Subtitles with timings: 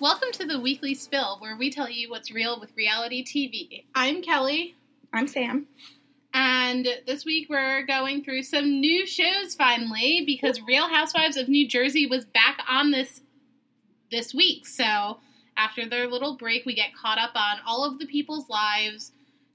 [0.00, 3.84] Welcome to the Weekly Spill, where we tell you what's real with reality TV.
[3.94, 4.74] I'm Kelly,
[5.12, 5.66] I'm Sam.
[6.32, 11.68] and this week we're going through some new shows finally because Real Housewives of New
[11.68, 13.20] Jersey was back on this
[14.10, 14.66] this week.
[14.66, 15.18] So
[15.58, 19.12] after their little break, we get caught up on all of the people's lives,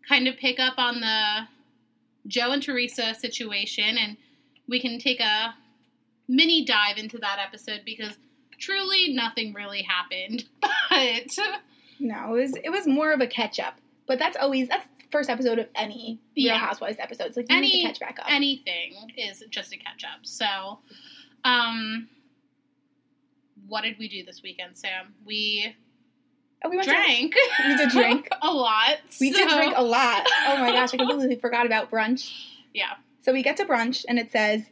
[0.08, 1.48] kind of pick up on the
[2.28, 4.16] Joe and Teresa situation, and
[4.70, 5.56] we can take a
[6.28, 8.18] mini dive into that episode because
[8.60, 10.46] truly nothing really happened.
[10.90, 11.38] But
[12.00, 13.76] No, it was it was more of a catch up,
[14.08, 16.58] but that's always that's the first episode of any Real Yeah.
[16.58, 17.36] Housewives episodes.
[17.38, 18.26] Like you need Any- to catch back up.
[18.30, 20.20] anything is just a catch up.
[20.24, 20.80] So,
[21.44, 22.08] um,
[23.68, 25.14] what did we do this weekend, Sam?
[25.26, 25.76] We
[26.64, 27.34] oh, we went drank.
[27.34, 28.28] To, we did drink.
[28.42, 28.98] a lot.
[29.20, 30.26] We did drink a lot.
[30.48, 32.32] Oh my gosh, I completely forgot about brunch.
[32.74, 32.94] Yeah.
[33.22, 34.64] So we get to brunch and it says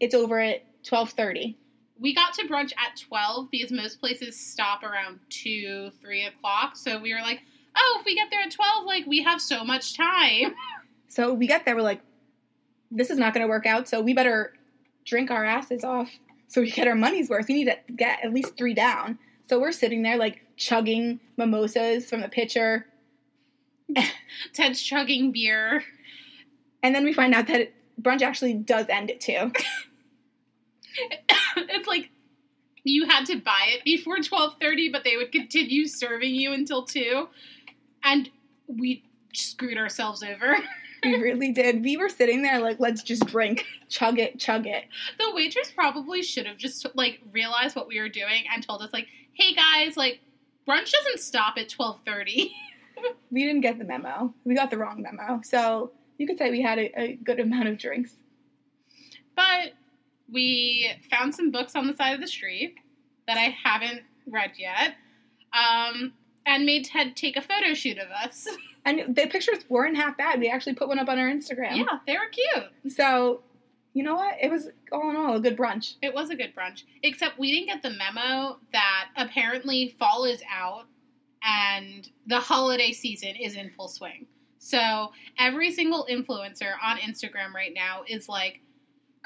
[0.00, 1.56] it's over at twelve thirty.
[1.98, 6.76] We got to brunch at twelve because most places stop around two, three o'clock.
[6.76, 7.40] So we were like,
[7.76, 10.54] oh, if we get there at twelve, like we have so much time.
[11.08, 12.02] So we get there, we're like,
[12.90, 13.88] this is not going to work out.
[13.88, 14.52] So we better
[15.06, 16.10] drink our asses off
[16.48, 17.48] so we get our money's worth.
[17.48, 19.18] We need to get at least three down.
[19.48, 22.86] So we're sitting there like chugging mimosas from the pitcher,
[24.52, 25.84] Ted's chugging beer.
[26.82, 29.52] and then we find out that brunch actually does end at two.
[31.68, 32.10] it's like
[32.84, 37.28] you had to buy it before 12:30 but they would continue serving you until 2
[38.04, 38.30] and
[38.66, 40.56] we screwed ourselves over
[41.04, 41.84] We really did.
[41.84, 44.86] We were sitting there like, let's just drink, chug it, chug it.
[45.18, 48.92] the waitress probably should have just like realized what we were doing and told us
[48.92, 50.20] like hey guys like
[50.66, 52.50] brunch doesn't stop at 12:30
[53.30, 54.32] We didn't get the memo.
[54.44, 55.42] We got the wrong memo.
[55.44, 58.12] So you could say we had a, a good amount of drinks.
[59.36, 59.74] but
[60.32, 62.74] we found some books on the side of the street
[63.26, 64.94] that I haven't read yet
[65.52, 66.12] um
[66.44, 68.46] and made Ted take a photo shoot of us.
[68.88, 70.38] And the pictures weren't half bad.
[70.38, 71.76] We actually put one up on our Instagram.
[71.78, 72.92] yeah, they were cute.
[72.94, 73.40] So,
[73.94, 74.36] you know what?
[74.40, 75.94] It was all in all a good brunch.
[76.02, 80.40] It was a good brunch, except we didn't get the memo that apparently fall is
[80.48, 80.84] out
[81.42, 84.26] and the holiday season is in full swing.
[84.58, 88.60] So every single influencer on Instagram right now is like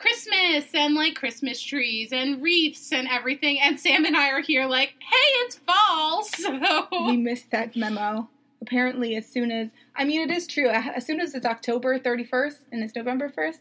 [0.01, 3.61] Christmas and like Christmas trees and wreaths and everything.
[3.61, 6.25] And Sam and I are here like, hey, it's fall.
[6.25, 8.29] So We missed that memo.
[8.63, 10.69] Apparently, as soon as I mean, it is true.
[10.69, 13.61] Uh, as soon as it's October thirty first and it's November first,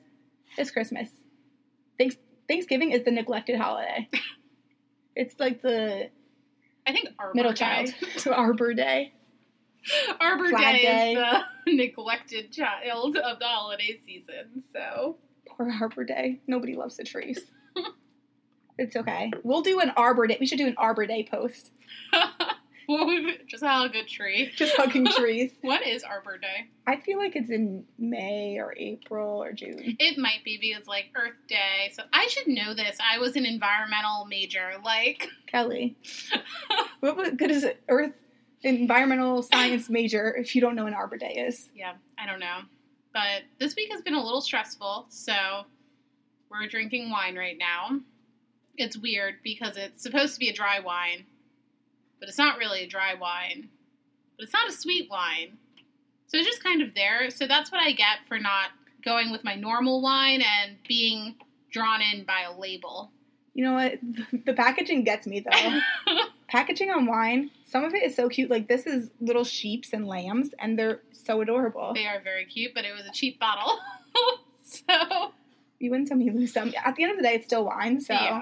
[0.57, 1.09] it's Christmas.
[1.97, 2.17] Thanks
[2.47, 4.09] Thanksgiving is the neglected holiday.
[5.15, 6.09] it's like the
[6.87, 7.57] I think Arbor middle Day.
[7.57, 7.93] child,
[8.33, 9.13] Arbor Day.
[10.19, 11.13] Arbor Flag Day, Day.
[11.13, 14.63] is the neglected child of the holiday season.
[14.73, 15.15] So
[15.59, 16.39] Poor Arbor Day.
[16.47, 17.51] Nobody loves the trees.
[18.77, 19.29] it's okay.
[19.43, 20.37] We'll do an Arbor Day.
[20.39, 21.71] We should do an Arbor Day post.
[22.87, 24.53] well, just hug a tree.
[24.55, 25.51] Just hugging trees.
[25.59, 26.69] What is Arbor Day?
[26.87, 29.97] I feel like it's in May or April or June.
[29.99, 31.91] It might be because like Earth Day.
[31.91, 32.97] So I should know this.
[33.03, 34.75] I was an environmental major.
[34.83, 35.97] Like, Kelly,
[37.01, 37.83] what good is it?
[37.89, 38.13] Earth
[38.61, 41.69] environmental science major if you don't know what Arbor Day is.
[41.75, 42.61] yeah, I don't know.
[43.19, 45.07] But this week has been a little stressful.
[45.09, 45.33] So
[46.49, 47.99] we're drinking wine right now.
[48.77, 51.25] It's weird because it's supposed to be a dry wine,
[52.21, 53.67] but it's not really a dry wine.
[54.37, 55.57] But it's not a sweet wine.
[56.27, 57.29] So it's just kind of there.
[57.29, 58.69] So that's what I get for not
[59.03, 61.35] going with my normal wine and being
[61.73, 63.11] drawn in by a label.
[63.53, 63.99] You know what?
[64.45, 65.79] The packaging gets me though.
[66.49, 68.49] packaging on wine, some of it is so cute.
[68.49, 71.93] Like this is little sheeps and lambs, and they're so adorable.
[71.93, 73.77] They are very cute, but it was a cheap bottle.
[74.63, 75.33] so,
[75.79, 76.73] You win some, you lose some.
[76.83, 78.01] At the end of the day, it's still wine.
[78.01, 78.41] So yeah.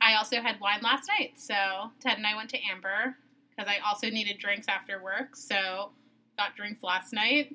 [0.00, 1.34] I also had wine last night.
[1.36, 1.54] So,
[2.00, 3.16] Ted and I went to Amber
[3.50, 5.36] because I also needed drinks after work.
[5.36, 5.90] So,
[6.36, 7.54] got drinks last night.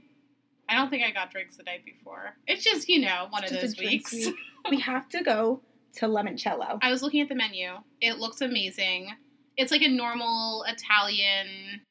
[0.69, 2.35] I don't think I got drinks the night before.
[2.45, 4.13] It's just, you know, one of those weeks.
[4.13, 4.35] week.
[4.69, 5.61] we have to go
[5.95, 6.79] to Lemoncello.
[6.81, 7.71] I was looking at the menu.
[8.01, 9.13] It looks amazing.
[9.57, 11.81] It's like a normal Italian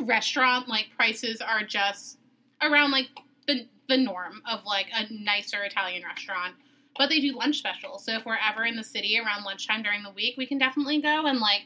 [0.00, 0.68] restaurant.
[0.68, 2.18] Like prices are just
[2.62, 3.08] around like
[3.46, 6.54] the the norm of like a nicer Italian restaurant.
[6.96, 8.04] But they do lunch specials.
[8.04, 11.00] So if we're ever in the city around lunchtime during the week, we can definitely
[11.00, 11.62] go and like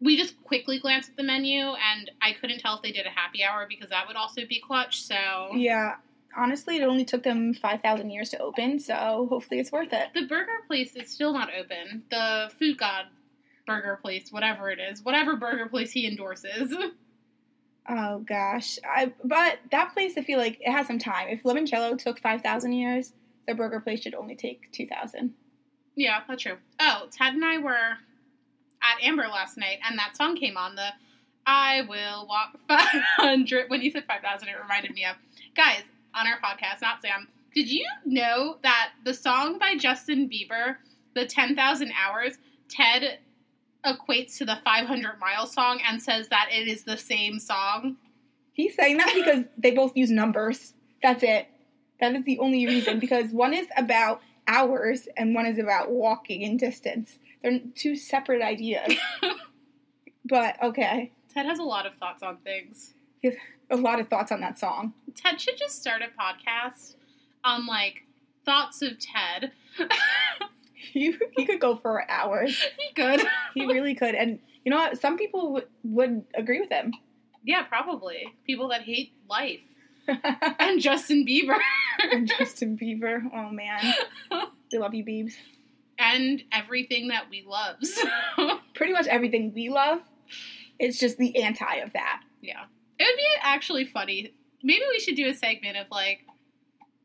[0.00, 3.10] we just quickly glanced at the menu and I couldn't tell if they did a
[3.10, 5.00] happy hour because that would also be clutch.
[5.02, 5.96] So Yeah,
[6.36, 10.08] honestly, it only took them five thousand years to open, so hopefully it's worth it.
[10.14, 12.04] The burger place is still not open.
[12.10, 13.06] The Food God
[13.66, 16.74] burger place, whatever it is, whatever burger place he endorses.
[17.88, 21.26] Oh gosh, I but that place I feel like it has some time.
[21.28, 23.12] If Limoncello took five thousand years,
[23.48, 25.34] the burger place should only take two thousand.
[25.96, 26.58] Yeah, that's true.
[26.78, 27.72] Oh, Ted and I were
[28.82, 30.76] at Amber last night, and that song came on.
[30.76, 30.90] The
[31.44, 33.68] I will walk 500.
[33.68, 35.16] When you said 5,000, it reminded me of
[35.56, 35.82] guys
[36.14, 37.28] on our podcast, not Sam.
[37.54, 40.76] Did you know that the song by Justin Bieber,
[41.14, 42.38] the 10,000 hours,
[42.68, 43.18] Ted
[43.84, 47.96] equates to the 500 mile song and says that it is the same song?
[48.52, 50.74] He's saying that because they both use numbers.
[51.02, 51.48] That's it.
[52.00, 52.98] That is the only reason.
[52.98, 57.18] Because one is about hours and one is about walking in distance.
[57.42, 58.94] They're two separate ideas.
[60.24, 61.12] but okay.
[61.32, 62.94] Ted has a lot of thoughts on things.
[63.22, 63.36] He has
[63.70, 64.92] a lot of thoughts on that song.
[65.14, 66.96] Ted should just start a podcast
[67.44, 68.02] on like
[68.44, 69.52] thoughts of Ted.
[70.74, 72.60] he, he could go for hours.
[72.78, 73.22] he could.
[73.54, 74.14] He really could.
[74.16, 75.00] And you know what?
[75.00, 76.92] Some people w- would agree with him.
[77.44, 78.34] Yeah, probably.
[78.44, 79.60] People that hate life.
[80.58, 81.56] and Justin Bieber.
[82.10, 83.22] and Justin Bieber.
[83.32, 83.94] Oh man.
[84.72, 85.34] We love you, Biebs.
[85.98, 87.76] And everything that we love.
[87.82, 88.58] So.
[88.74, 90.00] Pretty much everything we love.
[90.80, 92.22] It's just the anti of that.
[92.40, 92.64] Yeah.
[93.02, 94.32] It would be actually funny.
[94.62, 96.20] Maybe we should do a segment of like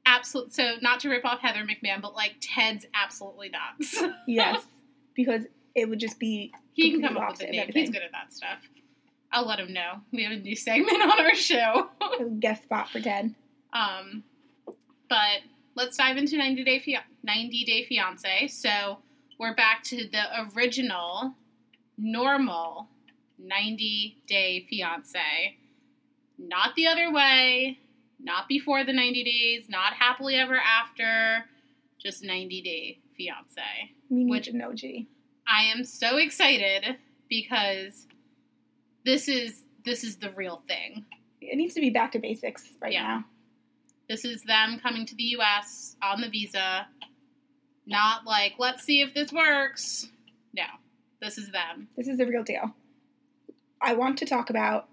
[0.06, 3.98] absolute so not to rip off Heather McMahan, but like Ted's absolutely nuts.
[4.28, 4.64] yes.
[5.16, 5.42] Because
[5.74, 7.72] it would just be he can come up with a name.
[7.74, 8.60] He's good at that stuff.
[9.32, 10.02] I'll let him know.
[10.14, 11.90] We have a new segment on our show.
[12.40, 13.34] guest spot for Ted.
[13.74, 14.24] Um,
[15.10, 15.42] but
[15.76, 18.48] let's dive into 90 Day, Fia- 90 Day Fiance.
[18.50, 19.00] So
[19.40, 20.24] we're back to the
[20.56, 21.34] original,
[21.98, 22.88] normal
[23.40, 25.58] 90 Day Fiance.
[26.38, 27.80] Not the other way,
[28.20, 31.46] not before the 90 days, not happily ever after,
[32.00, 33.62] just 90 Day Fiance.
[34.10, 35.08] We need Which- an OG.
[35.48, 36.98] I am so excited
[37.30, 38.06] because
[39.06, 41.06] this is this is the real thing.
[41.40, 43.04] It needs to be back to basics right Yeah.
[43.04, 43.26] now.
[44.10, 46.88] This is them coming to the US on the visa.
[47.86, 50.10] Not like, let's see if this works.
[50.54, 50.66] No.
[51.22, 51.88] This is them.
[51.96, 52.76] This is the real deal.
[53.82, 54.90] I want to talk about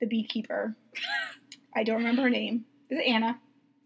[0.00, 0.74] the beekeeper.
[1.74, 2.64] I don't remember her name.
[2.88, 3.38] Is it Anna?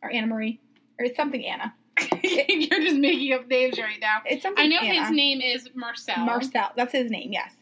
[0.03, 0.61] Or Anna Marie?
[0.99, 1.75] Or it's something Anna.
[2.23, 4.19] You're just making up names right now.
[4.25, 5.05] It's something I know Anna.
[5.07, 6.25] his name is Marcel.
[6.25, 6.71] Marcel.
[6.77, 7.53] That's his name, yes.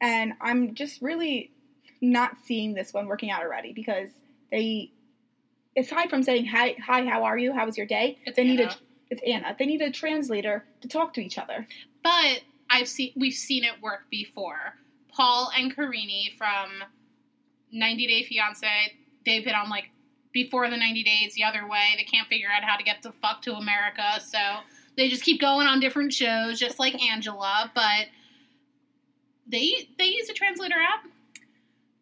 [0.00, 1.52] And I'm just really
[2.00, 4.10] not seeing this one working out already because
[4.50, 4.92] they,
[5.76, 7.52] aside from saying, hi, hi how are you?
[7.52, 8.18] How was your day?
[8.24, 8.70] It's they need Anna.
[8.70, 8.76] a,
[9.10, 9.56] it's Anna.
[9.58, 11.66] They need a translator to talk to each other.
[12.02, 14.74] But I've seen we've seen it work before.
[15.10, 16.84] Paul and Karine from
[17.72, 18.66] 90 Day Fiance,
[19.24, 19.90] they've been on like
[20.32, 21.94] before the 90 days the other way.
[21.96, 24.38] They can't figure out how to get the fuck to America, so
[24.96, 27.70] they just keep going on different shows, just like Angela.
[27.74, 28.06] But
[29.46, 31.08] they they use a translator app.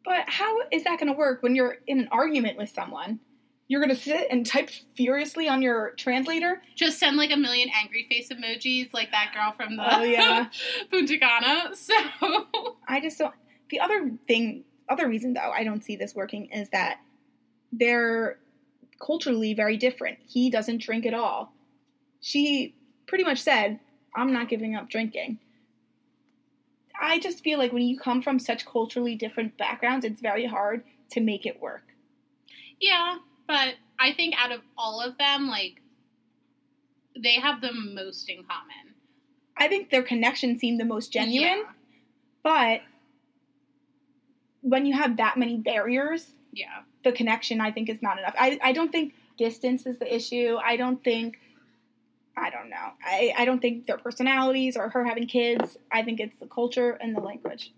[0.04, 3.20] But how is that going to work when you're in an argument with someone?
[3.68, 6.62] You're going to sit and type furiously on your translator?
[6.76, 10.46] Just send like a million angry face emojis, like that girl from the Oh, yeah.
[10.92, 11.74] Punta Cana.
[11.74, 11.92] So
[12.86, 13.34] I just don't.
[13.68, 17.00] The other thing, other reason though, I don't see this working is that
[17.72, 18.38] they're
[19.00, 20.18] culturally very different.
[20.26, 21.52] He doesn't drink at all.
[22.20, 22.74] She
[23.06, 23.78] pretty much said,
[24.14, 25.38] I'm not giving up drinking.
[26.98, 30.82] I just feel like when you come from such culturally different backgrounds, it's very hard
[31.10, 31.82] to make it work.
[32.80, 33.16] Yeah,
[33.46, 35.82] but I think out of all of them, like
[37.22, 38.94] they have the most in common.
[39.58, 41.72] I think their connection seemed the most genuine, Yeah.
[42.42, 42.80] but
[44.68, 46.82] when you have that many barriers, Yeah.
[47.04, 48.34] the connection I think is not enough.
[48.38, 50.56] I, I don't think distance is the issue.
[50.64, 51.38] I don't think
[52.38, 52.88] I don't know.
[53.02, 55.78] I, I don't think their personalities or her having kids.
[55.90, 57.72] I think it's the culture and the language.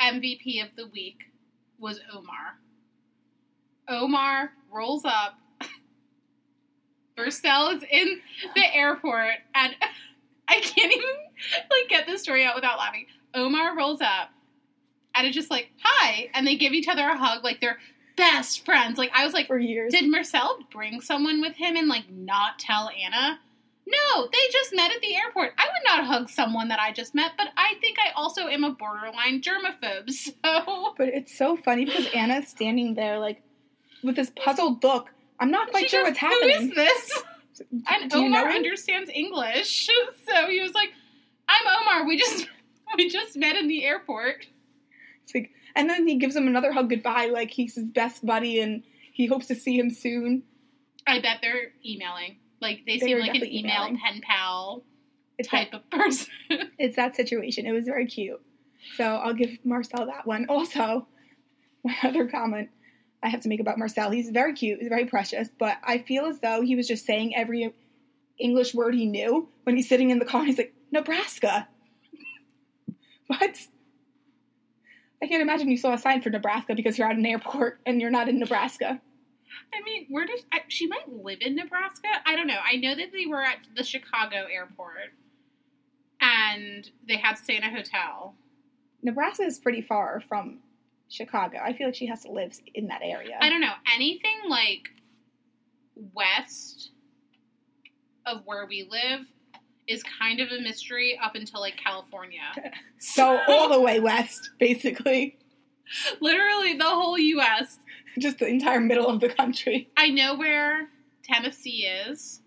[0.00, 1.32] MVP of the week
[1.80, 2.58] was Omar.
[3.88, 5.34] Omar rolls up.
[7.16, 8.20] Marcel is in
[8.54, 9.74] the airport, and
[10.48, 11.08] I can't even
[11.48, 13.06] like get this story out without laughing.
[13.34, 14.30] Omar rolls up,
[15.14, 17.78] and it's just like hi, and they give each other a hug like they're
[18.16, 18.98] best friends.
[18.98, 19.92] Like I was like, For years.
[19.92, 23.40] did Marcel bring someone with him and like not tell Anna?
[23.86, 25.52] No, they just met at the airport.
[25.58, 28.64] I would not hug someone that I just met, but I think I also am
[28.64, 30.10] a borderline germaphobe.
[30.44, 33.42] So but it's so funny because Anna's standing there like
[34.02, 35.10] with this puzzled look.
[35.40, 36.56] I'm not quite She sure what's happening.
[36.58, 37.22] Who is this?
[37.88, 39.88] And Do you know Omar understands English,
[40.26, 40.88] so he was like,
[41.48, 42.04] "I'm Omar.
[42.04, 42.48] We just
[42.96, 44.46] we just met in the airport."
[45.24, 48.60] It's like, and then he gives him another hug goodbye, like he's his best buddy
[48.60, 50.44] and he hopes to see him soon.
[51.06, 52.36] I bet they're emailing.
[52.60, 53.98] Like they, They seem like an email emailing.
[53.98, 54.84] pen pal
[55.38, 56.32] It's that, type of person.
[56.78, 57.66] it's that situation.
[57.66, 58.40] It was very cute.
[58.96, 60.46] So I'll give Marcel that one.
[60.48, 61.06] Also,
[61.82, 62.70] my other comment
[63.22, 66.26] I have to make about Marcel, he's very cute, he's very precious, but I feel
[66.26, 67.74] as though he was just saying every
[68.38, 70.44] English word he knew when he's sitting in the car.
[70.44, 71.68] He's like, Nebraska.
[73.26, 73.56] What?
[75.24, 77.98] I can't imagine you saw a sign for Nebraska because you're at an airport and
[77.98, 79.00] you're not in Nebraska.
[79.72, 82.08] I mean, where does I, she might live in Nebraska?
[82.26, 82.58] I don't know.
[82.62, 85.14] I know that they were at the Chicago airport,
[86.20, 88.34] and they had to stay in a hotel.
[89.02, 90.58] Nebraska is pretty far from
[91.08, 91.58] Chicago.
[91.64, 93.38] I feel like she has to live in that area.
[93.40, 94.90] I don't know anything like
[96.12, 96.90] west
[98.26, 99.26] of where we live
[99.86, 102.40] is kind of a mystery up until like California.
[102.98, 105.36] So all the way west, basically,
[106.20, 107.78] Literally the whole U.S.
[108.18, 109.90] just the entire middle of the country.
[109.96, 110.88] I know where
[111.22, 112.40] Tennessee is,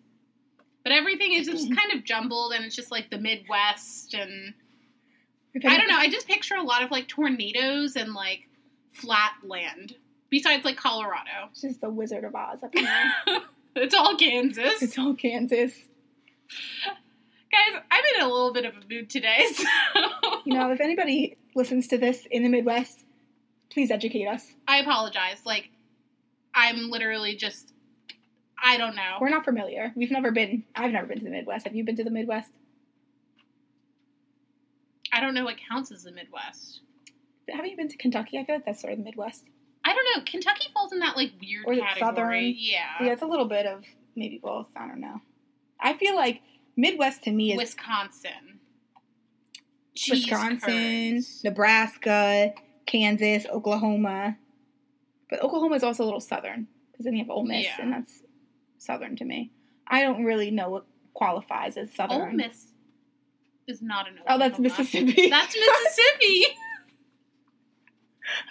[0.84, 4.56] but everything is just kind of jumbled, and it's just like the Midwest, and
[5.64, 5.98] I don't know.
[5.98, 8.48] I just picture a lot of like tornadoes and like
[8.92, 9.96] flat land.
[10.32, 12.90] Besides like Colorado, It's just the Wizard of Oz up here.
[13.76, 14.82] it's all Kansas.
[14.82, 15.74] it's all Kansas.
[17.58, 19.48] Guys, I'm in a little bit of a mood today.
[19.56, 19.64] So
[20.46, 23.04] You know, if anybody listens to this in the Midwest,
[23.70, 24.54] please educate us.
[24.68, 25.42] I apologize.
[25.46, 25.70] Like,
[26.54, 27.74] I'm literally just,
[28.62, 29.18] I don't know.
[29.20, 29.92] We're not familiar.
[29.96, 30.64] We've never been.
[30.76, 31.66] I've never been to the Midwest.
[31.66, 32.52] Have you been to the Midwest?
[35.12, 36.82] I don't know what counts as the Midwest.
[37.50, 38.38] Haven't you been to Kentucky?
[38.38, 39.44] I feel like that's sort of the Midwest.
[39.84, 40.24] I don't know.
[40.26, 42.00] Kentucky falls in that like weird Or category.
[42.00, 42.54] Southern.
[42.58, 42.86] Yeah.
[43.02, 43.84] Yeah, it's a little bit of
[44.16, 44.68] maybe both.
[44.76, 45.22] I don't know.
[45.80, 46.42] I feel like
[46.78, 48.60] Midwest to me is Wisconsin.
[49.96, 51.44] Cheese Wisconsin, curds.
[51.44, 52.54] Nebraska,
[52.86, 54.38] Kansas, Oklahoma.
[55.30, 57.76] But Oklahoma is also a little southern because then you have Ole Miss, Yeah.
[57.82, 58.22] and that's
[58.78, 59.52] southern to me.
[59.88, 62.22] I don't really know what qualifies as southern.
[62.22, 62.68] Ole Miss
[63.68, 65.30] is not an Oh, that's Mississippi.
[65.30, 66.46] That's Mississippi.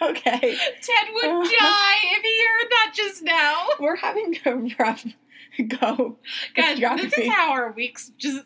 [0.02, 0.40] okay.
[0.40, 3.66] Ted would uh, die if he heard that just now.
[3.80, 5.04] We're having a rough
[5.68, 6.18] go.
[6.54, 8.42] Guys, this is how our weeks just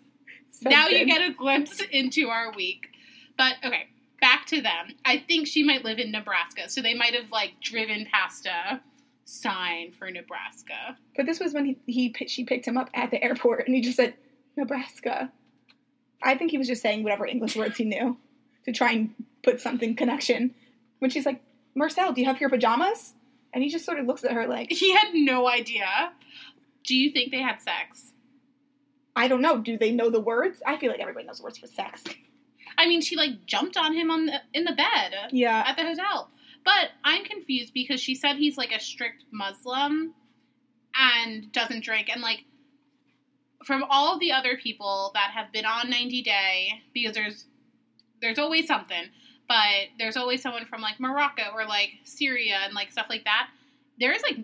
[0.63, 2.89] now you get a glimpse into our week.
[3.37, 3.89] But okay,
[4.21, 4.95] back to them.
[5.05, 8.81] I think she might live in Nebraska, so they might have like driven past a
[9.25, 10.99] sign for Nebraska.
[11.17, 13.81] But this was when he, he she picked him up at the airport, and he
[13.81, 14.15] just said
[14.57, 15.33] Nebraska.
[16.23, 18.19] I think he was just saying whatever English words he knew
[18.67, 20.55] to try and put something connection.
[20.99, 21.43] When she's like,
[21.75, 23.15] Marcel, do you have your pajamas?
[23.55, 26.13] And he just sort of looks at her like, He had no idea.
[26.85, 28.13] Do you think they had sex?
[29.17, 29.59] I don't know.
[29.59, 30.63] Do they know the words?
[30.67, 32.03] I feel like everybody knows the words for sex.
[32.79, 35.65] I mean, she like jumped on him on the in the bed Yeah.
[35.67, 36.31] at the hotel.
[36.65, 40.15] But I'm confused because she said he's like a strict Muslim
[40.99, 42.09] and doesn't drink.
[42.11, 42.45] And like
[43.65, 47.47] from all of the other people that have been on 90 Day, because there's
[48.23, 49.05] there's always something,
[49.49, 53.49] but there's always someone from like Morocco or like Syria and like stuff like that.
[53.99, 54.39] There's like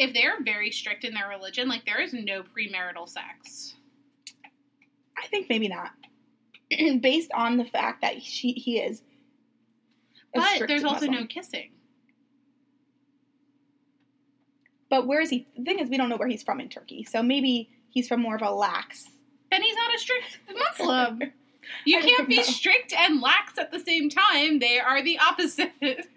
[0.00, 3.74] if they're very strict in their religion, like there is no premarital sex.
[5.16, 5.90] I think maybe not.
[7.02, 9.02] Based on the fact that she he is.
[10.34, 11.20] But there's also Muslim.
[11.20, 11.72] no kissing.
[14.88, 15.46] But where is he?
[15.56, 17.04] The thing is, we don't know where he's from in Turkey.
[17.04, 19.06] So maybe he's from more of a lax.
[19.50, 21.22] Then he's not a strict Muslim.
[21.84, 22.42] You can't be know.
[22.42, 24.58] strict and lax at the same time.
[24.58, 26.08] They are the opposite.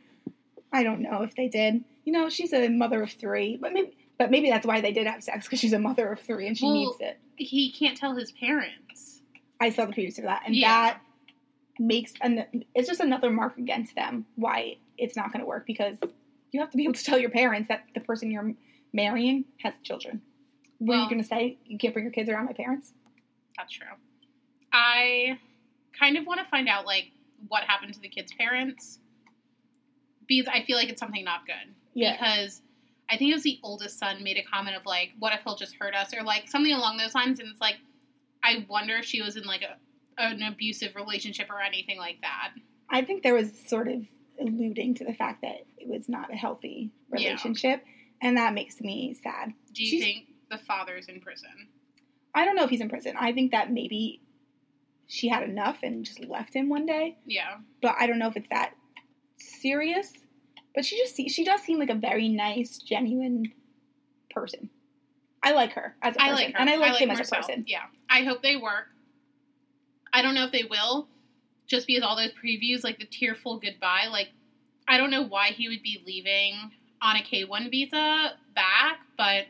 [0.71, 1.83] I don't know if they did.
[2.05, 5.07] You know, she's a mother of three, but maybe, but maybe that's why they did
[5.07, 7.19] have sex because she's a mother of three and she Well, needs it.
[7.35, 9.21] he can't tell his parents.
[9.59, 10.67] I saw the previews of that, and Yeah.
[10.69, 11.01] that
[11.79, 12.45] makes an,
[12.75, 15.97] it's just another mark against them why it's not going to work because
[16.51, 18.53] you have to be able to tell your parents that the person you're
[18.91, 20.21] marrying has children.
[20.79, 22.93] Were Well- you going to say you can't bring your kids around my parents?
[23.57, 23.87] That's true.
[24.71, 25.39] I
[25.97, 27.11] kind of want to find out like
[27.47, 28.99] what happened to the kid's parents
[30.27, 31.73] because I feel like it's something not good.
[31.93, 32.13] Yeah.
[32.13, 32.61] Because
[33.09, 35.55] I think it was the oldest son made a comment of like, "What if he'll
[35.55, 37.77] just hurt us?" or like something along those lines, and it's like,
[38.43, 39.77] I wonder if she was in like a
[40.21, 42.51] an abusive relationship or anything like that.
[42.89, 44.05] I think there was sort of
[44.39, 47.29] alluding to the fact that it was not a healthy Yeah.
[47.29, 47.83] relationship,
[48.21, 49.53] and that makes me sad.
[49.73, 51.69] Do you She's- think the father's in prison?
[52.35, 53.15] I don't know if he's in prison.
[53.17, 54.21] I think that maybe
[55.07, 57.57] she had enough and just left him one day, Yeah.
[57.81, 58.75] but I don't know if it's that
[59.37, 60.11] serious.
[60.75, 63.53] But she just she does seem like a very nice, genuine
[64.31, 64.69] person.
[65.43, 66.59] I like her as a person, I like her.
[66.59, 67.21] and I like, him Marcel.
[67.23, 67.65] as a person.
[67.67, 67.83] Yeah.
[68.09, 68.85] I hope they work.
[70.13, 71.07] I don't know if they will,
[71.67, 74.29] just because all those previews, like the tearful goodbye, like
[74.87, 79.45] I don't know why he would be leaving on a K one visa back, but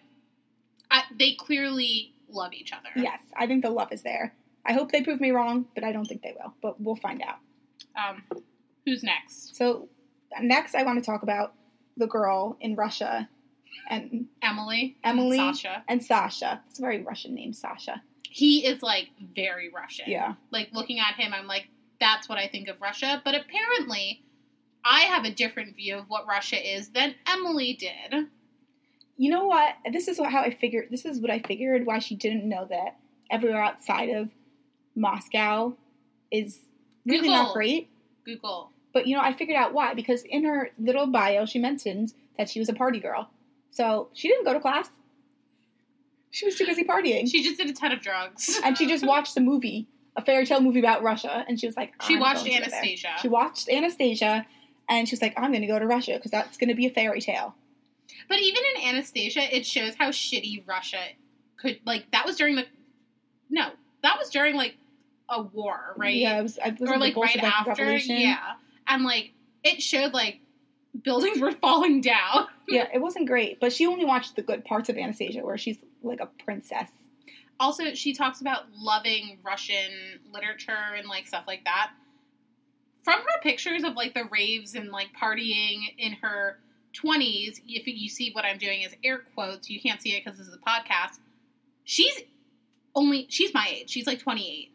[0.90, 2.90] I, they clearly love each other.
[2.96, 4.34] Yes, I think the love is there.
[4.66, 6.54] I hope they prove me wrong, but I don't think they will.
[6.62, 7.40] But we'll find out.
[7.96, 8.24] Um,
[8.86, 9.56] who's next?
[9.56, 9.90] So
[10.42, 11.54] next, I want to talk about
[11.98, 13.30] the girl in Russia
[13.90, 14.98] and Emily.
[15.04, 15.40] Emily.
[15.40, 15.84] And Sasha.
[15.88, 16.62] and Sasha.
[16.70, 18.02] It's a very Russian name, Sasha.
[18.30, 20.06] he is like very Russian.
[20.08, 20.34] Yeah.
[20.52, 21.68] Like looking at him, I'm like,
[22.00, 23.22] that's what I think of Russia.
[23.24, 24.24] But apparently,
[24.84, 28.28] I have a different view of what Russia is than Emily did.
[29.18, 29.76] You know what?
[29.92, 30.88] This is what, how I figured.
[30.90, 32.98] This is what I figured why she didn't know that
[33.30, 34.30] everywhere outside of
[34.96, 35.74] Moscow
[36.32, 36.60] is
[37.06, 37.36] really Google.
[37.36, 37.90] not great.
[38.26, 38.72] Google.
[38.94, 42.50] But you know, I figured out why because in her little bio she mentions that
[42.50, 43.30] she was a party girl.
[43.72, 44.90] So she didn't go to class.
[46.32, 47.30] She was too busy partying.
[47.30, 48.60] She just did a ton of drugs.
[48.64, 51.76] and she just watched a movie, a fairy tale movie about Russia, and she was
[51.78, 53.10] like, She "I'm watched going to go there." Anastasia.
[53.22, 54.46] She watched Anastasia,
[54.90, 56.86] and she was like, I'm going to go to Russia because that's going to be
[56.88, 57.56] a fairy tale.
[58.28, 61.00] But even in Anastasia, it shows how shitty Russia
[61.58, 62.10] could like.
[62.12, 62.66] That was during the
[63.50, 63.70] no,
[64.02, 64.76] that was during like
[65.30, 66.16] a war, right?
[66.16, 68.18] Yeah, it was, it was or the like right Bolshevik after, Revolution.
[68.20, 68.54] yeah.
[68.88, 69.32] And like
[69.64, 70.40] it showed like
[71.02, 72.48] buildings were falling down.
[72.68, 75.78] Yeah, it wasn't great, but she only watched the good parts of Anastasia where she's
[76.02, 76.90] like a princess.
[77.60, 81.92] Also, she talks about loving Russian literature and like stuff like that.
[83.04, 86.60] From her pictures of like the raves and like partying in her
[86.94, 90.38] 20s, if you see what I'm doing is air quotes, you can't see it because
[90.38, 91.20] this is a podcast.
[91.84, 92.22] She's
[92.96, 93.90] only, she's my age.
[93.90, 94.73] She's like 28.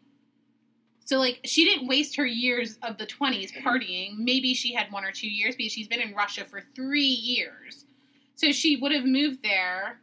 [1.09, 4.19] So, like, she didn't waste her years of the 20s partying.
[4.19, 7.85] Maybe she had one or two years because she's been in Russia for three years.
[8.35, 10.01] So, she would have moved there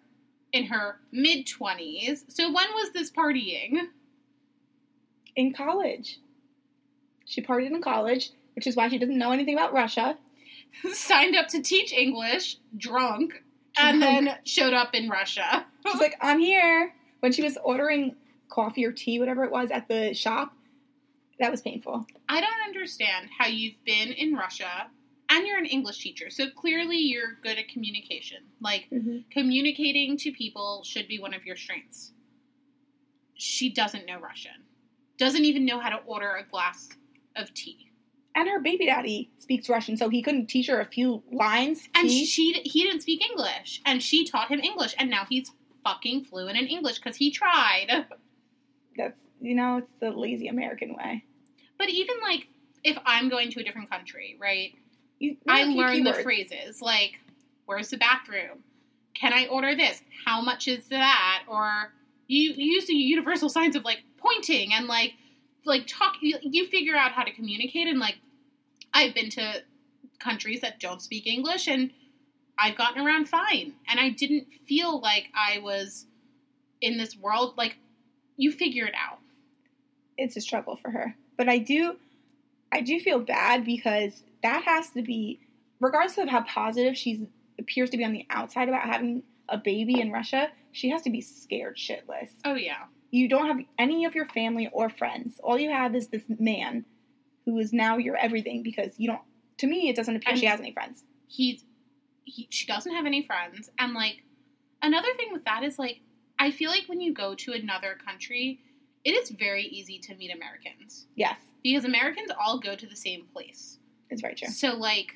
[0.53, 2.25] in her mid 20s.
[2.27, 3.83] So, when was this partying?
[5.37, 6.19] In college.
[7.25, 10.19] She partied in college, which is why she doesn't know anything about Russia.
[10.93, 13.45] Signed up to teach English, drunk,
[13.79, 15.67] and then showed up in Russia.
[15.87, 16.95] She's like, I'm here.
[17.21, 18.17] When she was ordering
[18.49, 20.56] coffee or tea, whatever it was, at the shop,
[21.39, 22.07] that was painful.
[22.29, 24.89] I don't understand how you've been in Russia
[25.29, 26.31] and you're an English teacher.
[26.31, 28.39] So clearly you're good at communication.
[28.61, 29.19] Like mm-hmm.
[29.31, 32.13] communicating to people should be one of your strengths.
[33.35, 34.65] She doesn't know Russian.
[35.19, 36.89] Doesn't even know how to order a glass
[37.35, 37.91] of tea.
[38.35, 41.89] And her baby daddy speaks Russian, so he couldn't teach her a few lines.
[41.95, 42.27] And tea.
[42.27, 45.51] she he didn't speak English and she taught him English and now he's
[45.85, 48.07] fucking fluent in English cuz he tried.
[48.97, 51.25] That's, you know, it's the lazy American way.
[51.79, 52.49] But even like
[52.85, 54.73] if I'm going to a different country, right?
[55.19, 57.21] You, I learn the phrases like,
[57.65, 58.65] "Where's the bathroom?
[59.15, 60.03] Can I order this?
[60.25, 61.93] How much is that?" Or
[62.27, 65.15] you, you use the universal signs of like pointing and like
[65.65, 66.15] like talk.
[66.21, 68.17] You, you figure out how to communicate and like
[68.93, 69.63] I've been to
[70.19, 71.91] countries that don't speak English and
[72.59, 76.07] I've gotten around fine and I didn't feel like I was
[76.81, 77.77] in this world like
[78.37, 79.19] you figure it out.
[80.19, 81.15] It's a struggle for her.
[81.37, 81.97] But I do
[82.73, 85.41] I do feel bad because that has to be
[85.81, 87.27] regardless of how positive she
[87.59, 91.11] appears to be on the outside about having a baby in Russia, she has to
[91.11, 92.31] be scared shitless.
[92.45, 92.85] Oh yeah.
[93.11, 95.39] You don't have any of your family or friends.
[95.43, 96.85] All you have is this man
[97.45, 99.23] who is now your everything because you don't
[99.59, 101.05] to me it doesn't appear And- she has any friends.
[101.29, 101.65] he's
[102.25, 104.23] he she doesn't have any friends and like
[104.83, 106.01] another thing with that is like
[106.41, 108.59] i feel like when you go to another country
[109.07, 111.07] it is very easy to meet americans.
[111.15, 113.79] Yes, because americans all go to the same place.
[114.11, 114.49] It's very true.
[114.49, 115.15] so like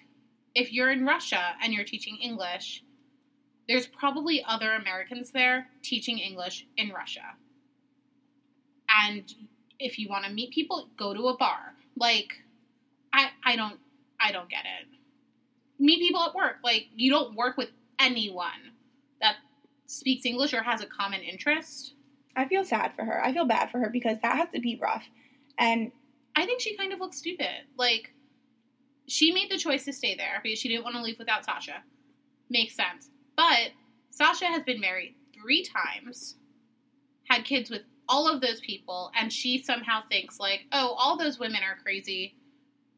[0.54, 2.82] if you're in russia and you're teaching english
[3.68, 7.34] there's probably other americans there teaching english in russia.
[9.04, 9.32] And
[9.78, 11.74] if you want to meet people go to a bar.
[11.96, 12.32] Like
[13.12, 13.78] i i don't
[14.20, 14.86] i don't get it.
[15.78, 16.56] Meet people at work.
[16.62, 18.72] Like you don't work with anyone
[19.20, 19.36] that
[19.86, 21.94] speaks english or has a common interest
[22.36, 23.22] I feel sad for her.
[23.24, 25.08] I feel bad for her because that has to be rough.
[25.58, 25.92] And
[26.36, 27.66] i think she kind of looks stupid.
[27.76, 28.12] Like
[29.06, 31.82] she made the choice to stay there because she didn't want to leave without sasha.
[32.48, 33.10] Makes sense.
[33.36, 33.70] But
[34.10, 36.36] sasha has been married three times
[37.28, 41.38] had kids with all of those people and she somehow thinks like oh all those
[41.38, 42.36] women are crazy.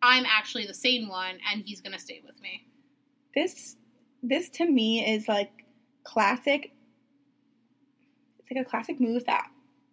[0.02, 2.66] I'm actually the sane one and he's gonna stay with me.
[3.34, 3.76] this
[4.22, 5.64] this to me is like
[6.04, 6.72] classic
[8.54, 9.48] like a classic move that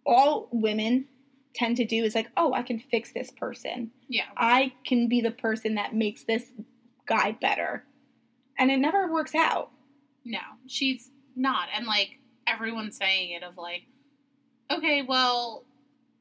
[0.06, 1.06] all women
[1.54, 5.20] tend to do is like oh i can fix this person yeah i can be
[5.20, 6.46] the person that makes this
[7.06, 7.84] guy better
[8.58, 9.70] and it never works out
[10.24, 11.68] No, she's not.
[11.74, 13.82] And like everyone's saying it of like,
[14.70, 15.64] okay, well,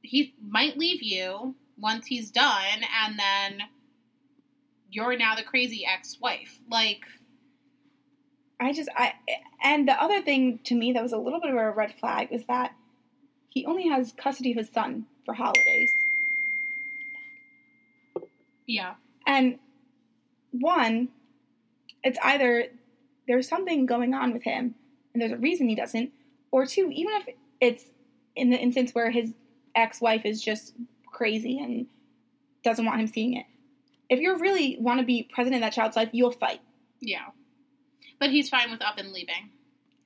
[0.02, 3.68] he might leave you once he's done, and then
[4.90, 6.60] you're now the crazy ex-wife.
[6.70, 7.06] Like,
[8.60, 9.14] i just i
[9.64, 12.30] and the other thing to me that was a little bit of a red flag
[12.32, 12.74] was that
[13.50, 15.92] he only has custody of his son for holidays
[18.70, 18.94] yeah,
[19.26, 19.58] And
[20.52, 21.10] one,
[22.04, 22.68] it's either
[23.28, 24.76] there's something going on with him
[25.12, 26.12] and there's a reason he doesn't,
[26.52, 27.86] or two, even if it's
[28.36, 29.34] in the instance where his
[29.74, 30.76] ex-wife is just
[31.12, 31.88] crazy and
[32.64, 33.48] doesn't want him seeing it.
[34.08, 36.62] If you really want to be present in that child's life, you'll fight.
[37.02, 37.30] Yeah.
[38.20, 39.50] But he's fine with up and leaving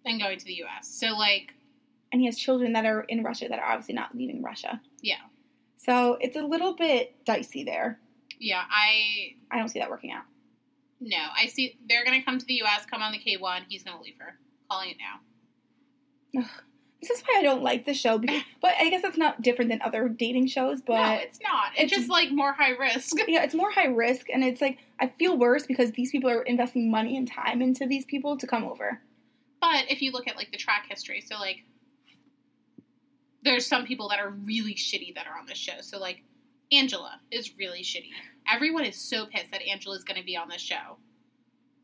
[0.06, 0.88] and going to the US.
[0.88, 1.54] So like
[2.12, 4.82] And he has children that are in Russia that are obviously not leaving Russia.
[5.02, 5.16] Yeah.
[5.78, 8.00] So it's a little bit dicey there.
[8.40, 10.24] yeah, I I don't see that working out.
[11.00, 13.84] no, I see they're gonna come to the US, come on the K one, he's
[13.84, 14.38] gonna leave her.
[14.70, 16.46] Calling it now.
[17.08, 18.18] This is why I don't like the show.
[18.18, 20.82] Because, but I guess it's not different than other dating shows.
[20.82, 21.72] But no, it's not.
[21.74, 23.16] It's, it's- just like more high risk.
[23.28, 26.42] yeah, it's more high risk, and it's like I feel worse because these people are
[26.44, 29.02] investing money and time into these people to come over.
[29.60, 31.64] But if you look at like the track history, so like
[33.44, 35.82] there's some people that are really shitty that are on this show.
[35.82, 36.24] So like
[36.72, 38.10] Angela is really shitty.
[38.52, 40.98] Everyone is so pissed that Angela is going to be on this show.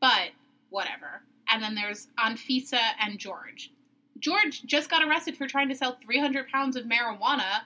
[0.00, 0.30] But
[0.70, 1.22] whatever.
[1.48, 3.72] And then there's Anfisa and George.
[4.18, 7.60] George just got arrested for trying to sell 300 pounds of marijuana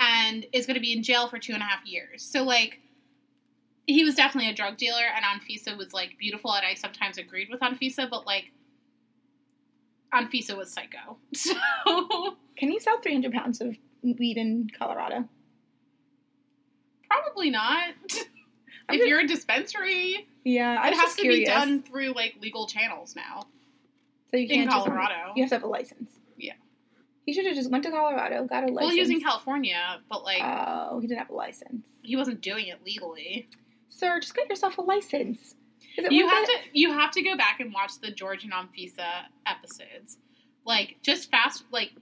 [0.00, 2.22] and is going to be in jail for two and a half years.
[2.22, 2.80] So like
[3.86, 7.48] he was definitely a drug dealer, and Anfisa was like beautiful, and I sometimes agreed
[7.50, 8.50] with Anfisa, but like
[10.12, 11.18] Anfisa was psycho.
[11.34, 11.54] So
[12.56, 15.28] Can you sell 300 pounds of weed in Colorado?
[17.08, 17.90] probably not.
[18.88, 21.40] I'm if just- you're a dispensary, Yeah, I it has to curious.
[21.40, 23.46] be done through like legal channels now.
[24.34, 25.32] So you in can't just- Colorado.
[25.36, 26.10] you have to have a license.
[26.36, 26.54] Yeah.
[27.24, 28.76] He should have just went to Colorado, got a license.
[28.80, 31.86] Well, he was in California, but like Oh, he didn't have a license.
[32.02, 33.48] he wasn't doing it legally.
[33.88, 35.54] Sir, just get yourself a license.
[35.96, 38.52] Is it You have to you have to go back and watch the George and
[38.52, 39.06] Anfisa
[39.46, 40.18] episodes.
[40.66, 41.92] Like just fast like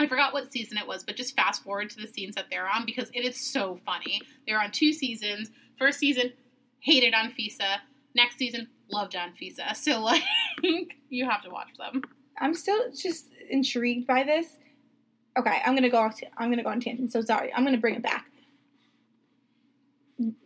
[0.00, 2.66] I forgot what season it was, but just fast forward to the scenes that they're
[2.68, 4.22] on because it is so funny.
[4.46, 5.50] They're on two seasons.
[5.78, 6.32] First season,
[6.80, 7.76] hated Anfisa.
[8.14, 9.74] Next season, love Anfisa.
[9.76, 10.22] So like
[11.08, 12.02] you have to watch them.
[12.38, 14.56] I'm still just intrigued by this.
[15.38, 16.18] Okay, I'm gonna go off.
[16.18, 17.12] To, I'm gonna go on tangent.
[17.12, 17.52] So sorry.
[17.54, 18.26] I'm gonna bring it back.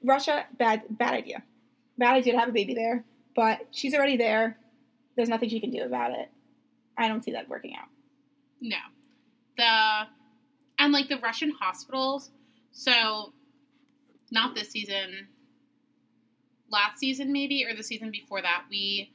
[0.05, 1.42] Russia, bad, bad idea.
[1.98, 3.05] Bad idea to have a baby there.
[3.35, 4.59] But she's already there.
[5.16, 6.31] There's nothing she can do about it.
[6.96, 7.88] I don't see that working out.
[8.61, 8.77] No.
[9.57, 10.09] The
[10.79, 12.31] and like the Russian hospitals.
[12.72, 13.33] So
[14.31, 15.29] not this season.
[16.70, 19.11] Last season maybe or the season before that we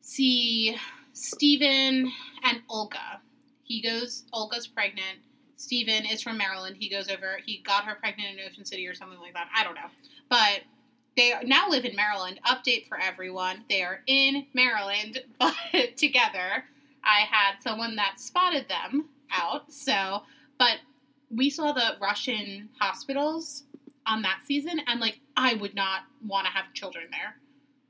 [0.00, 0.76] see
[1.12, 2.10] Steven
[2.44, 3.20] and Olga.
[3.62, 5.18] He goes Olga's pregnant.
[5.56, 6.76] Steven is from Maryland.
[6.78, 7.38] He goes over.
[7.44, 9.48] He got her pregnant in Ocean City or something like that.
[9.54, 9.90] I don't know.
[10.28, 10.60] But
[11.16, 12.38] they now live in Maryland.
[12.46, 13.64] Update for everyone.
[13.68, 15.54] They are in Maryland, but
[15.96, 16.64] together.
[17.04, 19.72] I had someone that spotted them out.
[19.72, 20.22] So,
[20.58, 20.76] but
[21.30, 23.64] we saw the Russian hospitals
[24.06, 27.36] on that season, and like I would not want to have children there.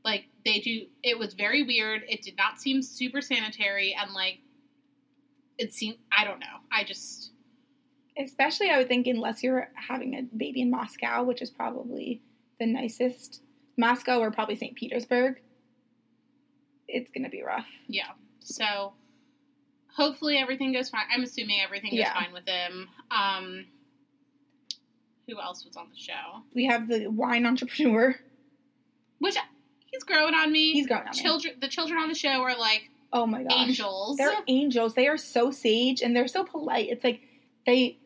[0.04, 2.02] Like they do, it was very weird.
[2.08, 4.38] It did not seem super sanitary, and like
[5.58, 5.96] it seemed.
[6.16, 6.46] I don't know.
[6.70, 7.32] I just
[8.20, 12.20] Especially, I would think, unless you're having a baby in Moscow, which is probably
[12.58, 13.42] the nicest.
[13.76, 14.74] Moscow or probably St.
[14.74, 15.40] Petersburg.
[16.88, 17.66] It's gonna be rough.
[17.87, 18.08] yeah.
[18.40, 18.92] So
[19.94, 21.04] hopefully everything goes fine.
[21.14, 22.14] I'm assuming everything goes Yeah.
[22.14, 22.88] fine with him.
[23.11, 23.66] Um,
[25.29, 26.43] who else was on the show?
[26.55, 28.17] We have the wine entrepreneur.
[29.19, 29.37] Which
[29.87, 30.73] he's growing on me.
[30.73, 31.23] He's growing on me.
[31.23, 31.55] children.
[31.61, 33.53] The children on the show are like Oh my gosh.
[33.69, 34.17] angels.
[34.17, 34.95] They're angels.
[34.95, 36.88] They are so sage and they're so polite.
[36.91, 37.23] It's like
[37.67, 37.99] they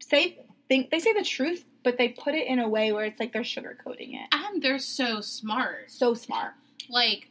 [0.00, 3.18] say think they say the truth, but they put it in a way where it's
[3.20, 4.28] like they're sugarcoating it.
[4.32, 5.90] and they're so smart.
[5.90, 6.52] So smart.
[6.88, 7.28] Like,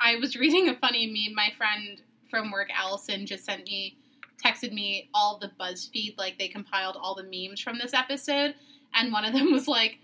[0.00, 1.34] I was reading a funny meme.
[1.34, 3.96] My friend from work, Allison, just sent me,
[4.42, 8.54] texted me all the BuzzFeed, like they compiled all the memes from this episode,
[8.94, 9.98] and one of them was like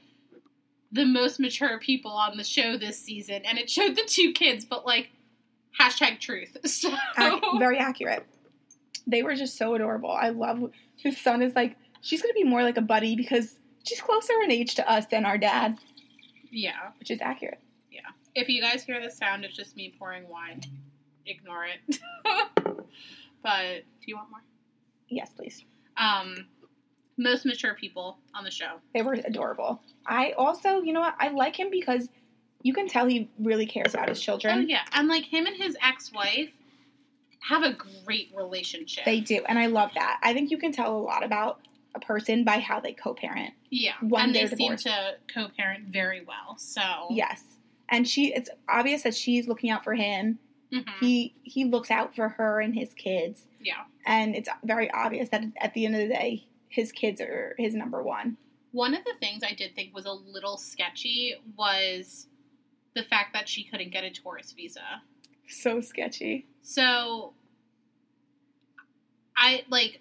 [0.93, 4.65] the most mature people on the show this season, and it showed the two kids,
[4.65, 5.11] but like
[5.79, 6.57] hashtag truth.
[6.67, 8.27] So Ac- very accurate.
[9.07, 10.11] They were just so adorable.
[10.11, 14.01] I love his son is like she's gonna be more like a buddy because she's
[14.01, 15.79] closer in age to us than our dad,
[16.51, 16.91] yeah.
[16.99, 17.61] which is accurate.
[17.91, 18.01] Yeah.
[18.35, 20.61] If you guys hear the sound, it's just me pouring wine.
[21.27, 22.01] Ignore it.
[23.43, 24.41] but do you want more?
[25.09, 25.65] Yes, please.
[25.97, 26.47] Um,
[27.19, 28.77] most mature people on the show.
[28.95, 29.81] They were adorable.
[30.07, 31.15] I also, you know what?
[31.19, 32.09] I like him because
[32.63, 34.59] you can tell he really cares about his children.
[34.59, 36.51] Oh yeah, and like him and his ex-wife
[37.41, 39.05] have a great relationship.
[39.05, 40.21] They do, and I love that.
[40.23, 41.61] I think you can tell a lot about
[41.95, 43.53] a person by how they co-parent.
[43.71, 46.57] yeah, when and they they're seem to co-parent very well.
[46.59, 47.43] So Yes,
[47.89, 48.33] and she.
[48.33, 50.39] It's obvious that she's looking out for him.
[50.73, 50.89] Mhm.
[51.01, 53.85] He he looks out for her and his kids, yeah.
[54.07, 57.75] and it's very obvious that at the end of the day, his kids are his
[57.75, 58.37] number one.
[58.73, 62.29] One of the things I did think was a little sketchy was
[62.95, 65.03] the fact that she couldn't get a tourist visa.
[65.49, 66.47] So sketchy.
[66.63, 67.35] So
[69.37, 70.01] I like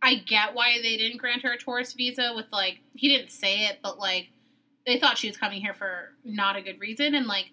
[0.00, 3.66] I get why they didn't grant her a tourist visa with like he didn't say
[3.66, 4.28] it, but like
[4.86, 7.50] they thought she was coming here for not a good reason and like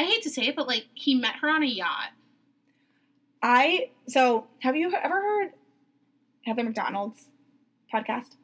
[0.00, 2.10] I hate to say it, but like he met her on a yacht.
[3.42, 5.50] I so have you ever heard
[6.46, 7.26] Heather McDonald's
[7.92, 8.36] podcast?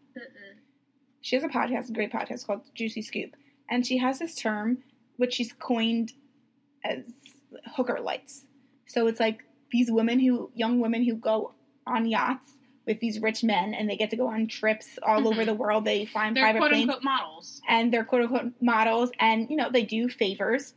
[1.23, 3.35] She has a podcast, a great podcast called Juicy Scoop,
[3.71, 4.79] and she has this term
[5.17, 6.13] which she's coined
[6.85, 6.99] as
[7.75, 8.43] hooker lights.
[8.87, 9.43] So it's like
[9.73, 11.53] these women who young women who go
[11.87, 12.53] on yachts
[12.87, 15.27] with these rich men and they get to go on trips all Mhm.
[15.27, 15.85] over the world.
[15.87, 17.63] They fly in They're private quote planes unquote models.
[17.67, 20.75] and they're quote unquote models and you know they do favors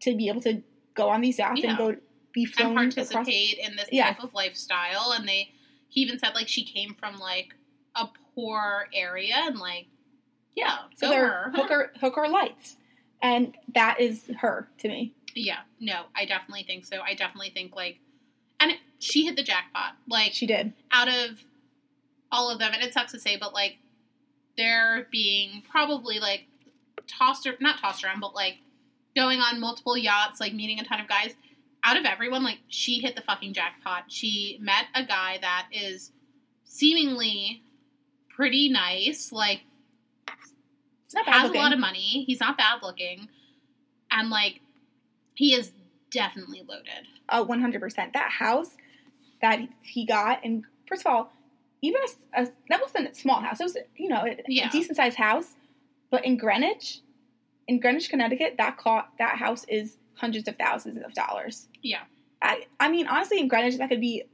[0.00, 0.62] to be able to
[0.94, 1.70] go on these yachts Yeah.
[1.70, 1.96] and go
[2.32, 4.16] be And flown across participate in this Yes.
[4.16, 5.52] type of lifestyle and they
[5.88, 7.54] he even said like she came from like
[7.94, 9.86] a poor area and like
[10.54, 11.52] yeah, so they're her.
[11.54, 12.76] hooker hooker lights
[13.22, 17.00] and that is her to me Yeah, no, I definitely think so.
[17.02, 17.98] I definitely think like,
[18.60, 19.92] and it, she hit the jackpot.
[20.08, 21.42] Like she did out of
[22.32, 23.76] all of them, and it sucks to say, but like
[24.56, 26.46] they're being probably like
[27.06, 28.56] tossed, or, not tossed around, but like
[29.16, 31.34] going on multiple yachts, like meeting a ton of guys.
[31.82, 34.04] Out of everyone, like she hit the fucking jackpot.
[34.08, 36.10] She met a guy that is
[36.64, 37.62] seemingly
[38.28, 39.60] pretty nice, like
[41.14, 41.60] not bad has looking.
[41.60, 42.24] a lot of money.
[42.26, 43.28] He's not bad looking,
[44.10, 44.60] and like
[45.34, 45.72] he is
[46.10, 47.06] definitely loaded.
[47.28, 47.94] Oh, 100%.
[48.12, 48.70] That house
[49.42, 51.32] that he got, and first of all,
[51.82, 52.00] even
[52.34, 53.60] a, a that wasn't a small house.
[53.60, 54.70] It was, you know, a, Yeah.
[54.70, 55.54] decent sized house.
[56.10, 57.00] But in Greenwich,
[57.68, 61.68] in Greenwich, Connecticut, that co- that house is hundreds of thousands of dollars.
[61.82, 62.02] Yeah.
[62.42, 64.24] I, I mean, honestly, in Greenwich, that could be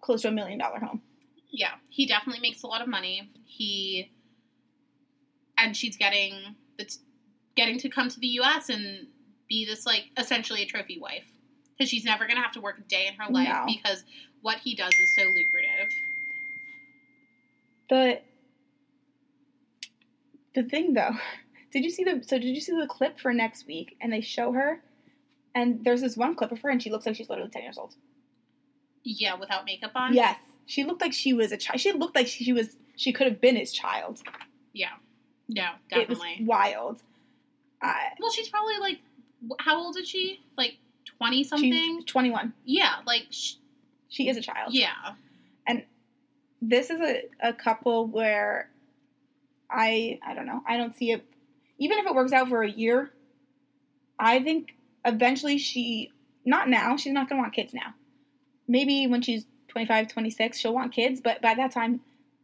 [0.00, 1.00] close to a million dollar home.
[1.50, 3.30] Yeah, he definitely makes a lot of money.
[3.44, 4.10] He
[5.58, 6.96] and she's getting the
[7.54, 8.68] getting to come to the U.S.
[8.68, 9.06] and
[9.48, 11.24] be this like essentially a trophy wife
[11.76, 13.64] because she's never gonna have to work a day in her life No.
[13.66, 14.04] because
[14.40, 15.88] what he does is so lucrative.
[17.88, 18.24] But
[20.54, 21.12] the thing, though,
[21.72, 23.96] did you see the so did you see the clip for next week?
[24.00, 24.80] And they show her,
[25.54, 27.78] and there's this one clip of her, and she looks like she's literally ten years
[27.78, 27.94] old.
[29.04, 30.14] Yeah, without makeup on.
[30.14, 31.80] Yes, she looked like she was a child.
[31.80, 32.76] She looked like she was.
[32.96, 34.20] She could have been his child.
[34.72, 34.90] yeah,
[35.48, 36.44] no, It was definitely.
[36.46, 37.00] wild.
[37.80, 39.00] Uh, Well, she's probably like,
[39.60, 40.40] how old is she?
[40.56, 42.04] Like twenty something.
[42.06, 42.52] 21.
[42.64, 43.54] Yeah, like sh-
[44.08, 44.72] She is a child.
[44.74, 44.92] yeah,
[45.66, 45.82] and
[46.60, 48.68] This is a, a couple where
[49.70, 50.62] I I don't know.
[50.68, 51.24] I don't see it.
[51.82, 53.10] Even if it works out for a year,
[54.18, 56.12] I think eventually she.
[56.44, 56.96] Not now.
[56.96, 57.94] She's not going to want kids now.
[58.66, 61.20] Maybe when she's 25, 26, she'll want kids.
[61.20, 62.00] But by that time,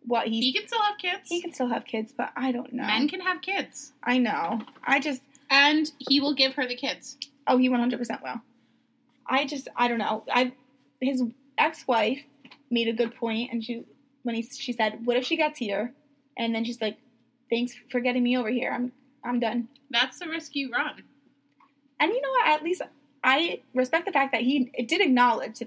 [0.07, 1.29] what he he can still have kids.
[1.29, 2.13] he can still have kids.
[2.17, 2.85] But I don't know.
[2.85, 4.61] Men can have kids, I know.
[4.85, 7.17] I just and he will give her the kids.
[7.47, 8.41] Oh, he one hundred percent will.
[9.27, 10.25] I just I don't know.
[10.33, 10.53] I
[11.01, 11.23] his
[11.57, 12.23] ex wife
[12.71, 13.85] made a good point, and she
[14.23, 15.93] when he she said, "What if she gets here?"
[16.37, 16.97] And then she's like,
[17.51, 18.71] "Thanks for getting me over here.
[18.73, 18.93] I'm
[19.25, 21.03] I'm done." That's the risk you run.
[22.01, 22.47] And you know what?
[22.49, 22.83] At least
[23.25, 25.61] I respect the fact that he did acknowledge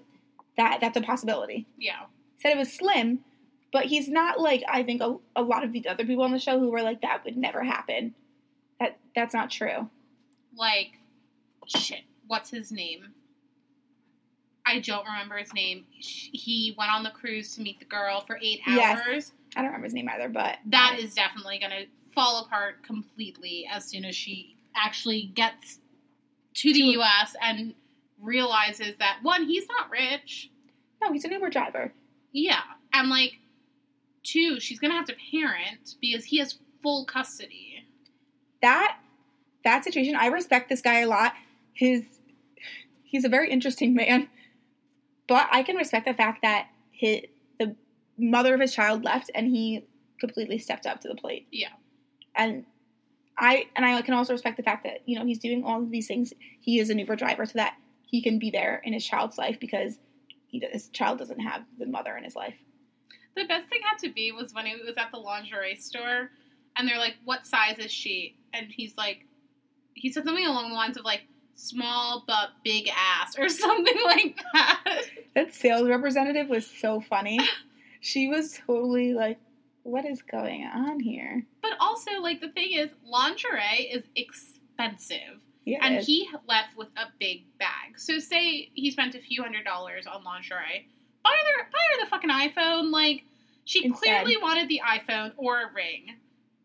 [0.58, 1.66] that that's a possibility.
[1.78, 2.04] Yeah.
[2.40, 3.20] Said it was slim,
[3.74, 6.40] but he's not like I think a, a lot of the other people on the
[6.40, 8.14] show who were like that would never happen.
[8.80, 9.90] That that's not true.
[10.56, 10.98] like
[11.68, 13.10] shit what's his name
[14.66, 18.38] i don't remember his name he went on the cruise to meet the girl for
[18.42, 19.00] eight Yes.
[19.08, 22.84] hours I don't remember his name either, but that is definitely going to fall apart
[22.84, 25.80] completely as soon as she actually gets
[26.56, 27.74] to the To- us and
[28.20, 30.50] realizes that one he's not rich.
[31.02, 31.94] No, he's an Uber driver.
[32.32, 32.62] yeah.
[32.94, 33.34] And like
[34.24, 37.86] two she's going to have to parent because he has full custody.
[38.62, 38.98] That
[39.64, 41.34] that situation i respect this guy a lot.
[41.74, 42.04] His
[43.04, 44.28] he's a very interesting man.
[45.28, 47.22] But i can respect the fact that his,
[47.60, 47.76] the
[48.18, 49.86] mother of his child left and he
[50.20, 51.48] completely stepped up to the plate.
[51.52, 51.70] Yeah.
[52.36, 52.66] And
[53.38, 55.92] i and i can also respect the fact that you know he's doing all of
[55.92, 59.06] these things he is an uber driver so that he can be there in his
[59.06, 59.98] child's life because
[60.48, 62.56] he, his child doesn't have the mother in his life
[63.36, 66.30] The best thing had to be was when he was at the lingerie store
[66.76, 68.36] and they're like, What size is she?
[68.54, 69.26] And he's like,
[69.94, 71.24] He said something along the lines of like,
[71.56, 75.04] small but big ass or something like that.
[75.36, 77.40] that sales representative was so funny
[78.00, 79.38] she was totally like
[79.84, 85.40] what is going on here But also, like, the thing is, lingerie is expensive.
[85.66, 87.98] Yeah, And he left with a big bag.
[87.98, 90.88] So, say he spent a few hundred dollars on lingerie.
[91.24, 92.92] Buy her, buy her the fucking iPhone.
[92.92, 93.24] Like,
[93.66, 94.24] she Instead.
[94.24, 96.16] clearly wanted the iPhone or a ring.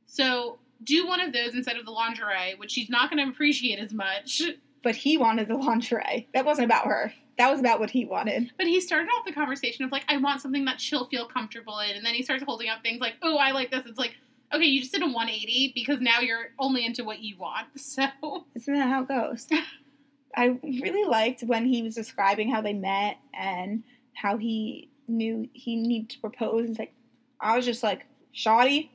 [0.07, 3.79] So, do one of those instead of the lingerie, which she's not going to appreciate
[3.79, 4.43] as much.
[4.83, 6.29] but he wanted the lingerie.
[6.33, 7.13] That wasn't about her.
[7.38, 8.51] That was about what he wanted.
[8.57, 11.79] But he started off the conversation of like, I want something that she'll feel comfortable
[11.81, 13.85] in, and then he starts holding up things like, oh, I like this.
[13.87, 14.16] It's like,
[14.55, 17.66] okay, you just did a 180 because now you're only into what you want.
[17.77, 19.49] So Isn't that how it goes?
[20.37, 23.83] I really liked when he was describing how they met and
[24.14, 26.68] how he knew he needed to propose.
[26.68, 26.92] It's like,
[27.40, 28.90] I was just like, Shoddy,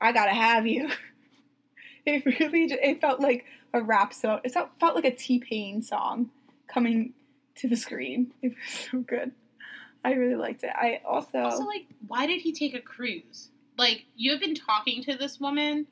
[0.00, 0.90] I gotta have you.
[2.08, 4.38] It really, ju- it felt like a rap song.
[4.44, 6.30] It felt, felt like a T Pain song
[6.68, 7.14] coming
[7.56, 8.32] to the screen.
[8.42, 9.32] It was so good.
[10.04, 10.70] I really liked it.
[10.72, 13.50] I also, also like, why did he take a cruise?
[13.76, 15.86] Like, you have been talking to this woman.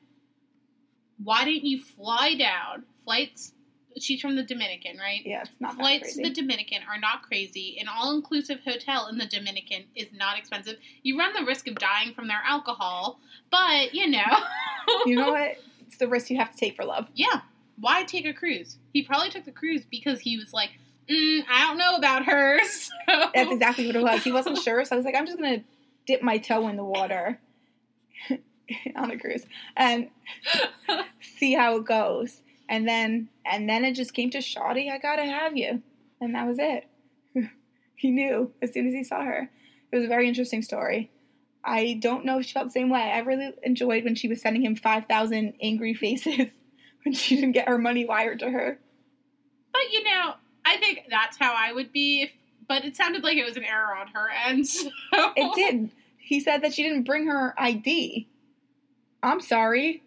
[1.21, 2.83] Why didn't you fly down?
[3.03, 3.51] Flights.
[3.97, 5.21] She's from the Dominican, right?
[5.25, 7.77] yeah, it's not that Flights to the Dominican are not crazy.
[7.79, 10.75] An all inclusive hotel in the Dominican is not expensive.
[11.03, 13.19] You run the risk of dying from their alcohol,
[13.51, 14.23] but you know.
[15.05, 15.57] you know what?
[15.87, 17.07] It's the risk you have to take for love.
[17.13, 17.41] Yeah.
[17.79, 18.79] Why take a cruise?
[18.91, 20.71] He probably took the cruise because he was like,
[21.09, 22.59] mm, I don't know about her.
[23.07, 23.29] So.
[23.35, 24.23] That's exactly what it was.
[24.23, 25.63] He wasn't sure, so I was like, I'm just gonna
[26.07, 27.39] dip my toe in the water
[28.95, 29.45] on a cruise
[29.77, 30.09] and
[31.21, 32.41] see how it goes.
[32.67, 35.83] And then and then it just came to Shoddy, I gotta have you.
[36.19, 36.87] And that was it.
[37.95, 39.51] he knew as soon as he saw her.
[39.91, 41.11] It was a very interesting story.
[41.63, 43.11] I don't know if she felt the same way.
[43.13, 46.49] I really enjoyed when she was sending him five thousand angry faces
[47.03, 48.79] when she didn't get her money wired to her.
[49.71, 50.33] But you know,
[50.65, 52.23] I think that's how I would be.
[52.23, 52.31] If,
[52.67, 54.65] but it sounded like it was an error on her end.
[55.13, 55.31] So.
[55.35, 55.91] It did.
[56.17, 58.27] He said that she didn't bring her ID.
[59.21, 60.01] I'm sorry.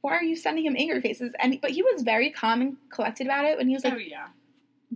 [0.00, 1.32] Why are you sending him angry faces?
[1.38, 3.98] And but he was very calm and collected about it when he was like, oh
[3.98, 4.28] yeah.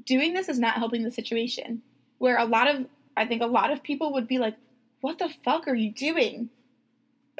[0.06, 1.82] doing this is not helping the situation.
[2.18, 4.56] Where a lot of I think a lot of people would be like,
[5.00, 6.48] What the fuck are you doing?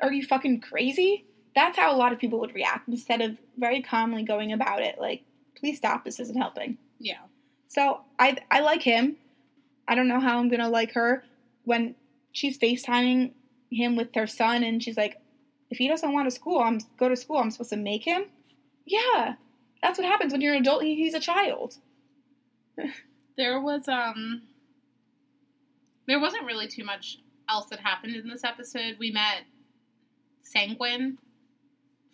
[0.03, 1.25] Are you fucking crazy?
[1.55, 4.99] That's how a lot of people would react instead of very calmly going about it,
[4.99, 5.23] like,
[5.55, 6.79] please stop, this isn't helping.
[6.99, 7.19] Yeah.
[7.75, 9.17] So I I like him.
[9.89, 11.25] I don't know how I'm gonna like her
[11.65, 11.95] when
[12.31, 13.33] she's FaceTiming
[13.71, 15.21] him with her son and she's like,
[15.71, 17.39] if he doesn't want to school, I'm go to school.
[17.39, 18.25] I'm supposed to make him.
[18.85, 19.37] Yeah,
[19.83, 20.83] that's what happens when you're an adult.
[20.83, 21.77] and He's a child.
[23.39, 24.43] There was um
[26.07, 28.97] there wasn't really too much else that happened in this episode.
[28.99, 29.45] We met
[30.45, 31.17] Syngin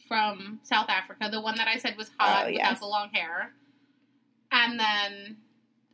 [0.07, 2.79] from South Africa, the one that I said was hot Oh, without yes.
[2.79, 3.53] the long hair.
[4.53, 5.37] And then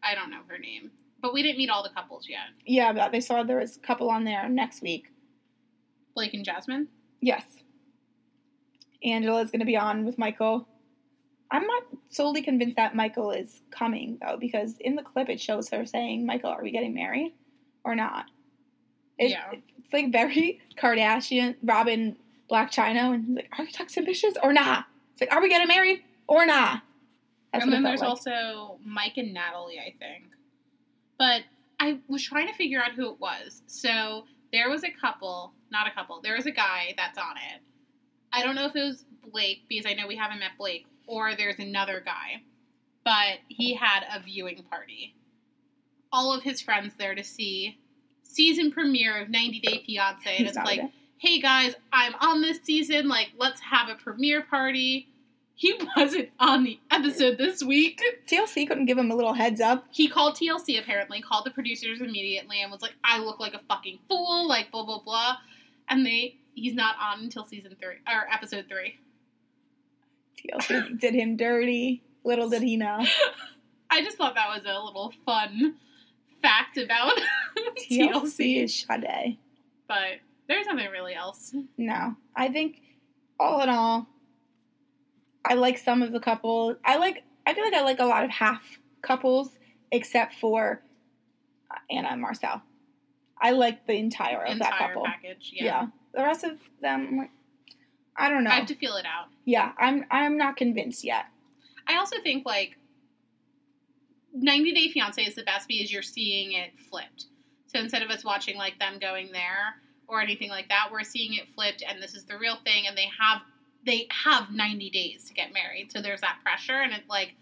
[0.04, 0.90] I don't know her name.
[1.20, 2.40] But we didn't meet all the couples yet.
[2.66, 5.10] Yeah, but they saw there was a couple on there next week.
[6.14, 6.88] Blake and Jasmine.
[7.20, 7.44] Yes,
[9.02, 10.66] Angela's gonna be on with Michael.
[11.50, 15.68] I'm not solely convinced that Michael is coming though, because in the clip it shows
[15.70, 17.32] her saying, "Michael, are we getting married
[17.84, 18.26] or not?"
[19.18, 19.52] It- Yeah.
[19.78, 22.16] it's like very Kardashian, Robin,
[22.50, 25.48] Blac Chyna, and he's like, "Are you toxic ambitious or not?" It's like, "Are we
[25.48, 26.82] getting married or not?"
[27.54, 28.08] That's and then there's like.
[28.08, 30.24] also Mike and Natalie, I think.
[31.18, 31.42] But
[31.78, 33.62] I was trying to figure out who it was.
[33.66, 37.62] So there was a couple, not a couple, there was a guy that's on it.
[38.32, 41.36] I don't know if it was Blake, because I know we haven't met Blake, or
[41.36, 42.42] there's another guy.
[43.04, 45.14] But he had a viewing party.
[46.12, 47.78] All of his friends there to see
[48.22, 50.36] season premiere of 90 Day Fiance.
[50.36, 50.90] And it's like, there.
[51.18, 53.08] hey guys, I'm on this season.
[53.08, 55.08] Like, let's have a premiere party.
[55.56, 58.00] He wasn't on the episode this week.
[58.26, 59.84] TLC couldn't give him a little heads up.
[59.90, 63.60] He called TLC apparently, called the producers immediately, and was like, "I look like a
[63.68, 65.36] fucking fool," like blah blah blah,
[65.88, 68.98] and they he's not on until season three or episode three.
[70.38, 72.02] TLC did him dirty.
[72.24, 73.04] Little did he know.
[73.90, 75.76] I just thought that was a little fun
[76.42, 77.12] fact about
[77.90, 79.38] TLC TLC, is Sade.
[79.86, 81.54] but there's nothing really else.
[81.78, 82.80] No, I think
[83.38, 84.08] all in all,
[85.44, 86.76] I like some of the couple.
[86.84, 87.24] I like.
[87.46, 88.62] I feel like I like a lot of half
[89.02, 89.50] couples,
[89.92, 90.80] except for
[91.90, 92.62] Anna and Mursel.
[93.40, 95.04] I like the entire of that Entire couple.
[95.04, 95.64] package, Yeah.
[95.64, 95.86] yeah.
[96.14, 97.30] the rest of them, like,
[98.16, 98.50] I don't know.
[98.50, 99.26] I have to feel it out.
[99.44, 100.06] yeah, I'm.
[100.10, 101.26] I'm not convinced yet.
[101.86, 102.78] I also think like
[104.32, 107.26] 90 Day Fiance is the best because you're seeing it flipped.
[107.66, 109.74] So instead of us watching like them going there
[110.08, 112.96] or anything like that, we're seeing it flipped and this is the real thing and
[112.96, 113.42] they have
[113.86, 115.92] they have 90 days to get married.
[115.92, 117.34] So there's that pressure and it's like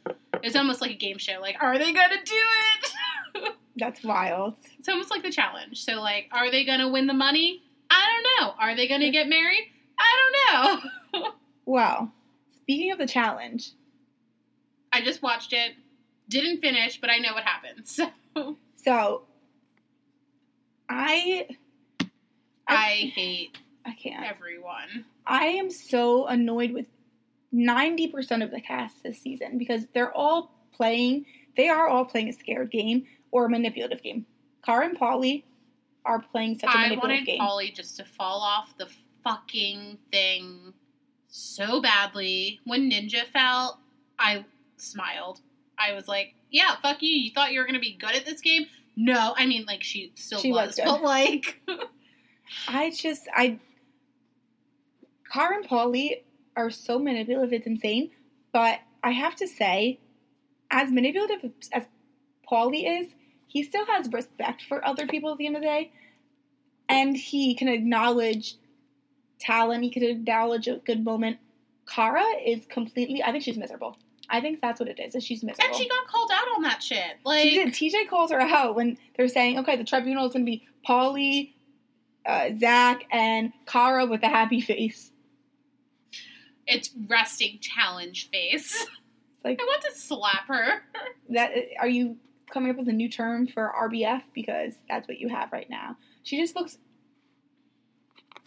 [0.42, 1.38] it's almost like a game show.
[1.40, 2.34] Like, are they gonna do
[3.44, 3.52] it?
[3.76, 4.54] That's wild.
[4.78, 5.84] it's almost like the challenge.
[5.84, 7.62] So like, are they gonna win the money?
[7.90, 8.54] I don't know.
[8.58, 9.70] Are they gonna get married?
[9.98, 10.82] I don't
[11.22, 11.30] know.
[11.64, 12.10] Well,
[12.56, 13.70] speaking of the challenge,
[14.92, 15.74] I just watched it.
[16.28, 18.00] Didn't finish, but I know what happens.
[18.34, 19.22] So so
[20.88, 21.46] I
[22.66, 24.24] I hate I can't.
[24.26, 25.04] everyone.
[25.26, 26.86] I am so annoyed with
[27.54, 32.32] 90% of the cast this season because they're all playing, they are all playing a
[32.32, 33.06] scared game.
[33.30, 34.26] or a manipulative game.
[34.62, 35.44] Cara and Paulie
[36.04, 37.40] are playing such a manipulative game.
[37.40, 37.72] I wanted.
[37.72, 38.88] Paulie just to fall off the
[39.24, 40.74] fucking thing
[41.28, 42.60] so badly.
[42.64, 43.80] When Ninja fell,
[44.18, 44.44] I
[44.76, 45.40] smiled.
[45.78, 47.08] I was like, "Yeah, fuck you.
[47.08, 48.66] You thought you were gonna be good at this game?
[48.96, 51.58] No, I mean, like she still She was was, but like,
[52.68, 53.58] I just I
[55.32, 56.22] Cara and Paulie
[56.56, 58.10] are so manipulative, it's insane.
[58.52, 59.98] But I have to say,
[60.70, 61.84] as manipulative as
[62.50, 63.08] Paulie is,
[63.46, 65.92] he still has respect for other people at the end of the day.
[66.88, 68.56] And he can acknowledge
[69.38, 71.38] talent, he can acknowledge a good moment.
[71.88, 73.96] Cara is completely I think she's miserable.
[74.28, 75.74] I think that's what it is, is she's miserable.
[75.74, 77.18] and she got called out on that shit.
[77.24, 77.68] Like, She did.
[77.68, 81.52] TJ calls her out when they're saying, okay, the tribunal is going to be Paulie,
[82.24, 85.10] uh, Zach, and Cara with a happy face.
[86.66, 88.86] It's resting challenge face.
[89.44, 90.82] Like I want to slap her.
[91.30, 91.50] that.
[91.50, 92.16] Uh, are you
[92.48, 95.96] coming up with a new term for RBF because that's what you have right now?
[96.22, 96.78] She just looks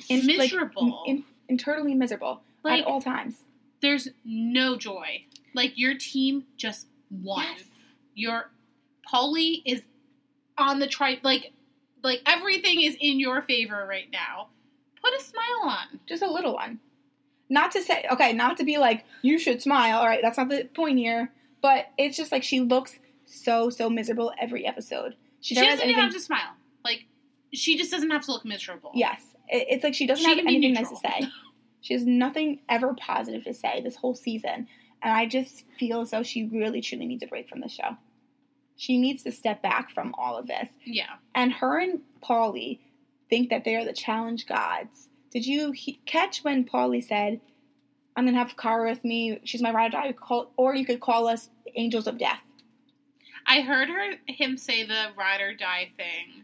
[0.07, 1.03] in- like, Miserable.
[1.05, 3.36] in- internally miserable Like- at all times.
[3.82, 5.26] There's no joy.
[5.53, 7.43] Like your team just won.
[7.45, 7.63] Yes.
[8.13, 8.51] Your
[9.11, 9.82] Paulie is
[10.57, 11.51] on the tri like
[12.03, 14.47] like everything is in your favor right now.
[15.03, 15.99] Put a smile on.
[16.07, 16.80] Just a little one.
[17.50, 20.00] Not to say, okay, not to be like, you should smile.
[20.00, 21.32] All right, that's not the point here.
[21.62, 25.16] But it's just like she looks so, so miserable every episode.
[25.41, 26.54] She She, doesn't even have to smile.
[26.84, 27.06] Like
[27.54, 28.91] she just doesn't have to look miserable.
[28.93, 31.28] Yes, it, it's like she doesn't She have anything nice to say.
[31.82, 34.68] She has nothing ever positive to say this whole season,
[35.04, 37.98] and I just feel as though she really truly needs a break from the show.
[38.76, 40.70] She needs to step back from all of this.
[40.84, 41.14] Yeah.
[41.34, 42.80] And her and Paulie
[43.30, 45.10] think that they are the challenge gods.
[45.32, 47.42] Did you he- catch when Paulie said,
[48.16, 49.40] "I'm gonna have Cara with me.
[49.44, 52.42] She's my ride or die," call, or you could call us angels of death."
[53.46, 56.44] I heard her him say the ride or die thing,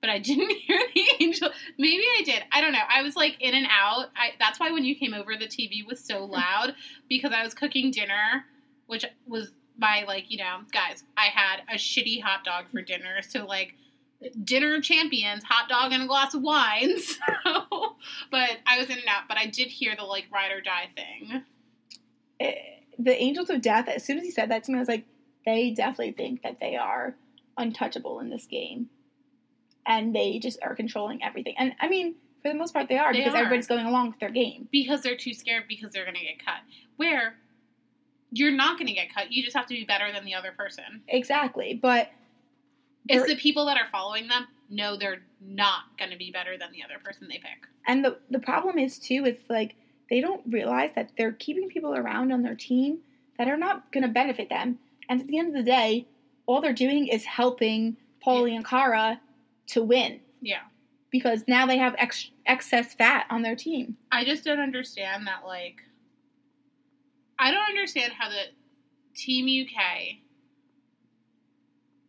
[0.00, 1.50] but I didn't hear the angel.
[1.78, 2.44] Maybe I did.
[2.52, 2.84] I don't know.
[2.88, 4.10] I was like in and out.
[4.16, 6.74] I, that's why when you came over, the TV was so loud
[7.08, 8.44] because I was cooking dinner,
[8.86, 11.04] which was my like you know guys.
[11.16, 13.74] I had a shitty hot dog for dinner, so like
[14.44, 16.96] dinner champions, hot dog and a glass of wine.
[17.44, 17.96] So,
[18.30, 19.24] but I was in and out.
[19.28, 21.42] But I did hear the like ride or die thing.
[22.40, 22.54] Eh,
[22.98, 23.88] the angels of death.
[23.88, 25.04] As soon as he said that to me, I was like,
[25.44, 27.14] they definitely think that they are
[27.56, 28.88] untouchable in this game,
[29.86, 31.54] and they just are controlling everything.
[31.58, 33.38] And I mean, for the most part, they are They because are.
[33.38, 34.68] everybody's going along with their game.
[34.72, 36.60] because they're too scared because they're going to get cut.
[36.96, 37.34] Where
[38.30, 39.30] you're not going to get cut.
[39.32, 41.02] You just have to be better than the other person.
[41.08, 42.10] Exactly, but
[43.06, 46.72] They're- the people that are following them know they're not going to be better than
[46.72, 47.66] the other person they pick.
[47.86, 49.74] And the the problem is too, it's like
[50.08, 52.98] they don't realize that they're keeping people around on their team
[53.38, 54.78] that are not going to benefit them.
[55.08, 56.06] And at the end of the day,
[56.46, 59.20] all they're doing is helping Paulie and Cara
[59.68, 60.62] to win Yeah.
[61.10, 63.96] because now they have ex- excess fat on their team.
[64.12, 65.82] I just don't understand that, like,
[67.38, 68.44] I don't understand how the
[69.14, 70.20] Team UK,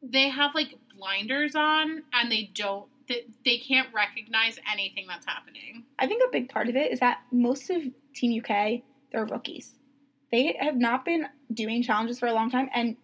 [0.02, 5.84] they have, like, blinders on and they don't, they, they can't recognize anything that's happening.
[6.00, 7.82] I think a big part of it is that most of
[8.16, 8.82] Team UK,
[9.12, 9.74] they're rookies.
[10.32, 12.96] They have not been doing challenges for a long time, and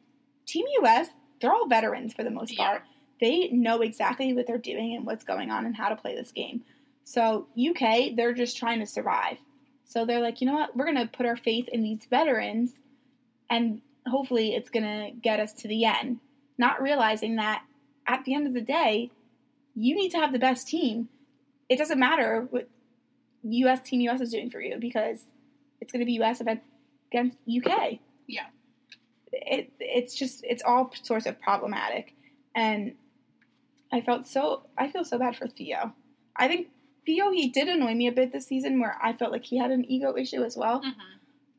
[0.48, 1.10] Team US,
[1.42, 2.66] they're all veterans for the most Yeah.
[2.66, 2.84] part.
[3.22, 6.32] They know exactly what they're doing and what's going on and how to play this
[6.32, 6.64] game.
[7.04, 9.38] So UK, they're just trying to survive.
[9.86, 10.76] So they're like, you know what?
[10.76, 12.74] We're gonna put our faith in these veterans,
[13.50, 16.20] and hopefully, it's gonna get us to the end.
[16.58, 17.64] Not realizing that
[18.10, 19.12] at the end of the day,
[19.76, 21.08] you need to have the best team.
[21.70, 22.68] It doesn't matter what
[23.44, 23.82] U.S.
[23.82, 24.20] Team U.S.
[24.20, 25.26] is doing for you because
[25.80, 26.42] it's going to be U.S.
[26.42, 26.62] event
[27.12, 28.00] against UK.
[28.28, 28.48] Yeah.
[29.32, 32.16] It it's just it's all sorts of problematic,
[32.56, 32.96] and
[33.94, 35.94] I felt so I feel so bad for Theo.
[36.36, 36.70] I think
[37.06, 39.70] Theo he did annoy me a bit this season where I felt like he had
[39.70, 40.90] an ego issue as well, hmm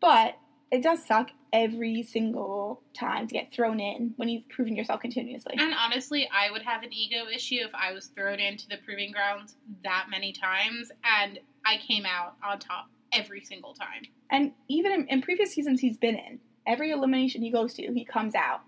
[0.00, 0.36] but
[0.72, 5.54] it does suck every single time to get thrown in when you've proven yourself continuously.
[5.58, 9.12] And honestly, I would have an ego issue if I was thrown into the proving
[9.12, 14.02] grounds that many times and I came out on top every single time.
[14.30, 18.04] And even in, in previous seasons he's been in, every elimination he goes to, he
[18.04, 18.60] comes out.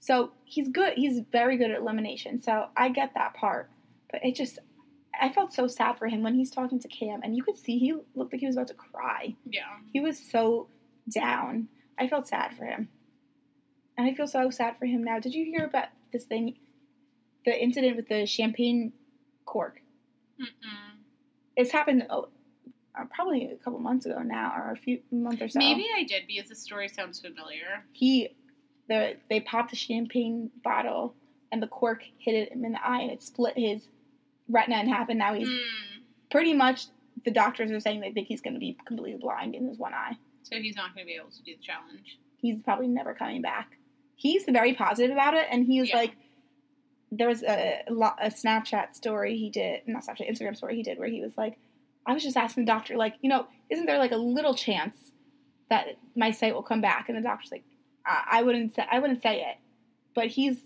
[0.00, 0.94] So he's good.
[0.96, 2.42] He's very good at elimination.
[2.42, 3.70] So I get that part.
[4.10, 4.58] But it just,
[5.20, 7.78] I felt so sad for him when he's talking to Cam, and you could see
[7.78, 9.36] he looked like he was about to cry.
[9.44, 9.62] Yeah.
[9.92, 10.68] He was so
[11.12, 11.68] down.
[11.98, 12.88] I felt sad for him.
[13.96, 15.18] And I feel so sad for him now.
[15.18, 16.54] Did you hear about this thing,
[17.44, 18.92] the incident with the champagne
[19.44, 19.80] cork?
[20.40, 20.98] Mm-mm.
[21.56, 22.28] It's happened oh,
[22.98, 25.58] uh, probably a couple months ago now, or a few month or so.
[25.58, 27.84] Maybe I did because the story sounds familiar.
[27.92, 28.28] he
[28.88, 31.14] the they popped a champagne bottle
[31.52, 33.88] and the cork hit him in the eye and it split his
[34.48, 35.58] retina in half, and now he's Mm.
[36.30, 36.86] pretty much.
[37.24, 39.92] The doctors are saying they think he's going to be completely blind in his one
[39.92, 40.16] eye.
[40.42, 42.18] So he's not going to be able to do the challenge.
[42.38, 43.76] He's probably never coming back.
[44.14, 45.96] He's very positive about it, and he was Yeah.
[45.96, 46.12] like,
[47.10, 51.08] there was a, a Snapchat story he did, not Snapchat, Instagram story he did, where
[51.08, 51.58] he was like,
[52.06, 55.12] I was just asking the doctor, like, you know, isn't there like a little chance
[55.70, 57.08] that my sight will come back?
[57.08, 57.64] And the doctor's like,
[58.04, 59.56] I, I wouldn't say, I wouldn't say it,
[60.14, 60.58] but he's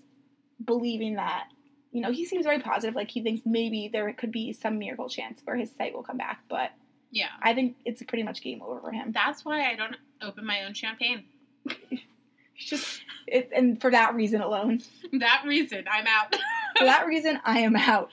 [0.65, 1.45] believing that,
[1.93, 5.09] you know, he seems very positive, like he thinks maybe there could be some miracle
[5.09, 6.71] chance where his sight will come back, but
[7.13, 7.29] Yeah.
[7.43, 9.13] I think it's pretty much game over for him.
[9.13, 11.25] That's why I don't open my own champagne.
[12.57, 14.81] Just, it, and for that reason alone,
[15.13, 16.35] that reason, I'm out.
[16.79, 18.09] for that reason, I am out.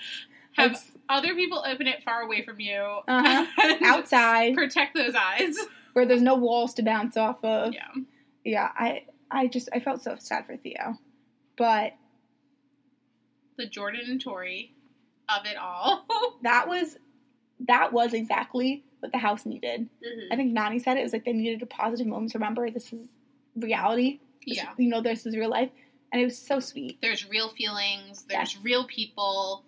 [0.53, 2.99] Have It's other people open it far away from you.
[3.07, 3.75] Uh-huh.
[3.85, 5.55] outside Protect those eyes.
[5.93, 7.73] where there's no walls to bounce off of.
[7.73, 8.03] Yeah.
[8.43, 10.97] Yeah, I, I just, I felt so sad for Theo,
[11.57, 11.93] but
[13.57, 14.73] The Jordan and Tori
[15.27, 16.05] of it all.
[16.43, 16.97] that was,
[17.67, 19.89] that was exactly what the house needed.
[20.05, 20.33] Mm-hmm.
[20.33, 22.91] I think Nany said it, was like they needed a positive moment to remember this
[22.93, 23.07] is
[23.55, 24.19] reality.
[24.45, 24.73] This- Yeah.
[24.77, 25.69] you know, this is real life,
[26.11, 26.97] and it was so sweet.
[27.01, 28.23] There's real feelings.
[28.23, 28.63] There's Yes.
[28.63, 29.65] real people.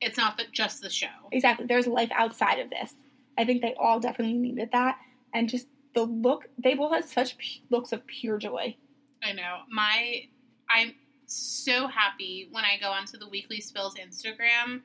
[0.00, 1.06] It's not the, just the show.
[1.30, 1.66] Exactly.
[1.66, 2.94] There's life outside of this.
[3.38, 4.98] I think they all definitely needed that,
[5.32, 6.48] and just the look.
[6.58, 8.76] They both had such pu- looks of pure joy.
[9.22, 9.60] I know.
[9.70, 10.24] My
[10.68, 10.94] I'm
[11.26, 14.82] so happy when I go onto the Weekly Spills Instagram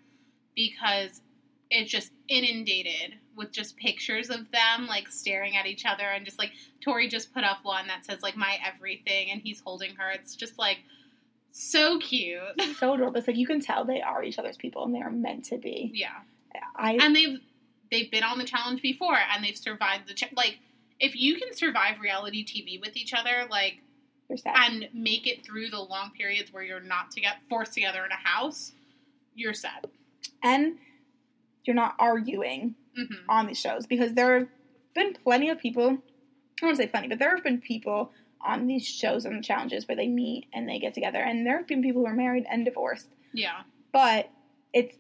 [0.56, 1.22] because
[1.70, 6.40] it's just inundated with just pictures of them like staring at each other and just
[6.40, 6.52] like
[6.82, 10.10] Tori just put up one that says like my everything and he's holding her.
[10.12, 10.80] It's just like
[11.52, 12.40] so cute.
[12.78, 13.18] So adorable.
[13.18, 15.58] It's like you can tell they are each other's people, and they are meant to
[15.58, 15.92] be.
[16.54, 16.62] yeah.
[16.76, 17.40] I And they've
[17.92, 20.60] they've been on the challenge before and they've survived the ch- like
[21.00, 23.82] if you can survive reality TV with each other like
[24.46, 28.12] and make it through the long periods where you're not to get forced together in
[28.12, 28.74] a house,
[29.36, 29.86] you're set.
[30.44, 30.78] and
[31.68, 34.48] you're not arguing hmm on these shows because there have
[34.96, 35.98] been plenty of people.
[36.64, 38.12] I to say plenty, but there have been people
[38.42, 41.58] on these shows and the challenges where they meet and they get together, and there
[41.58, 43.08] have been people who are married and divorced.
[43.34, 43.62] Yeah,
[43.92, 44.32] But
[44.74, 44.96] it's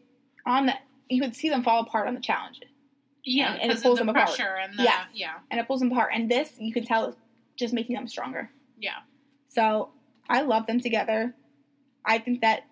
[0.45, 0.73] on the
[1.09, 2.69] you could see them fall apart on the challenges,
[3.23, 4.39] yeah, And- and it pulls the them apart.
[4.39, 5.07] and the Yes.
[5.13, 6.11] yeah, and it pulls them apart.
[6.13, 7.15] And this you can tell is
[7.55, 8.51] just making them stronger.
[8.77, 8.97] yeah,
[9.47, 9.91] So
[10.29, 11.33] I love them together.
[12.05, 12.65] I think that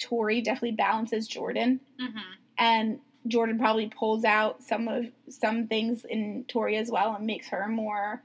[0.00, 1.80] Tori definitely balances Jordan.
[2.00, 2.18] hmm
[2.58, 2.98] and
[3.28, 7.68] Jordan probably pulls out some of some things in Tori as well and makes her
[7.68, 8.22] more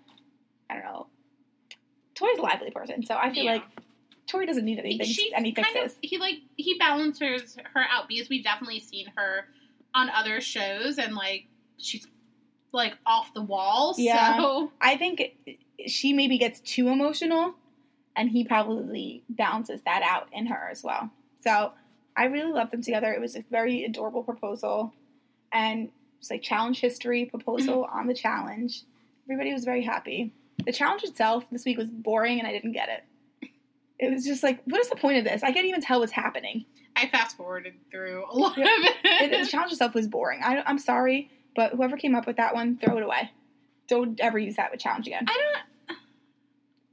[0.69, 1.07] I don't know.
[2.15, 3.53] Tori's a lively person, so I feel Yeah.
[3.53, 3.63] like
[4.25, 5.93] Tori doesn't need anything She's any kind fixes.
[5.93, 9.45] of he like he balances her out because we've definitely seen her
[9.93, 11.45] on other shows and like
[11.77, 12.05] she's
[12.73, 13.95] like off the wall.
[13.97, 14.37] Yeah.
[14.37, 15.35] So I think
[15.85, 17.53] she maybe gets too emotional
[18.15, 21.11] and he probably balances that out in her as well.
[21.41, 21.71] So
[22.17, 23.13] I really love them together.
[23.13, 24.93] It was a very adorable proposal
[25.53, 25.89] and
[26.19, 27.99] it's like challenge history proposal mm-hmm.
[27.99, 28.81] on the challenge.
[29.29, 30.33] Everybody was very happy.
[30.65, 33.49] The challenge itself this week was boring and I didn't get it.
[33.99, 35.43] It was just like, what is the point of this?
[35.43, 36.65] I can't even tell what's happening.
[36.95, 38.65] I fast forwarded through a lot Yeah.
[38.65, 38.69] of
[39.03, 39.43] It, it.
[39.43, 40.41] the challenge itself was boring.
[40.43, 43.31] I, I'm sorry, but whoever came up with that one, throw it away.
[43.87, 45.25] Don't ever use that with challenge again.
[45.27, 45.33] I
[45.87, 45.97] don't.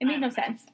[0.00, 0.66] It made no sense.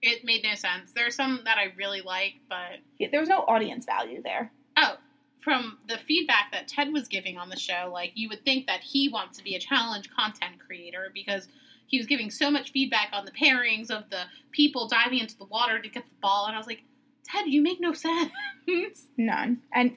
[0.00, 0.92] It made no sense.
[0.94, 4.52] There's some that I really like, but Yeah, there was no audience value there.
[4.76, 4.96] Oh,
[5.40, 8.80] from the feedback that Ted was giving on the show, like you would think that
[8.80, 11.48] he wants to be a challenge content creator because
[11.86, 14.22] he was giving so much feedback on the pairings of the
[14.52, 16.82] people diving into the water to get the ball, and I was like,
[17.24, 18.30] Ted, you make no sense.
[19.16, 19.62] None.
[19.72, 19.96] And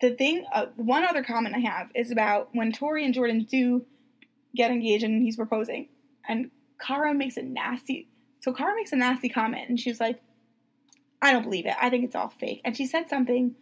[0.00, 3.86] the thing, uh, one other comment I have is about when Tori and Jordan do
[4.54, 5.88] get engaged and he's proposing,
[6.28, 8.08] and Cara makes a nasty.
[8.44, 10.20] So Cara makes a nasty comment, and she's like,
[11.22, 11.74] "I don't believe it.
[11.80, 13.54] I think it's all fake." And she said something.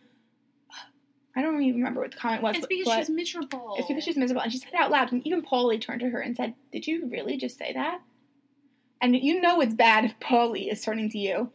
[1.37, 2.57] I don't even remember what the comment was.
[2.57, 3.77] it's because but she's miserable.
[3.79, 5.13] it's because she's miserable, and she said it out loud.
[5.13, 8.01] And even Paulie turned to her and said, "Did you really just say that?"
[9.01, 11.53] And you know it's bad if Paulie is turning to you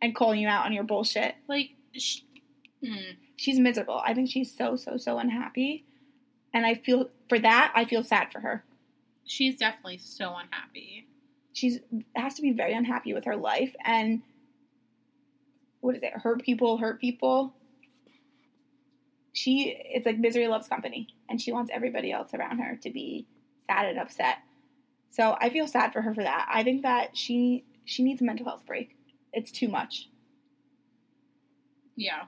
[0.00, 1.72] and calling you out on your bullshit like.
[2.82, 3.16] Mm.
[3.36, 4.00] she's miserable.
[4.02, 5.84] I think she's so so so unhappy,
[6.54, 7.72] and I feel for that.
[7.74, 8.64] I feel sad for her.
[9.26, 11.09] She's definitely so unhappy.
[11.52, 11.80] She's
[12.14, 14.22] has to be very unhappy with her life, and
[15.80, 16.12] what is it?
[16.12, 17.54] Hurt people, hurt people.
[19.32, 23.26] She it's like misery loves company, and she wants everybody else around her to be
[23.66, 24.38] sad and upset.
[25.10, 26.48] So I feel sad for her for that.
[26.52, 28.96] I think that she she needs a mental health break.
[29.32, 30.08] It's too much.
[31.96, 32.22] Yeah.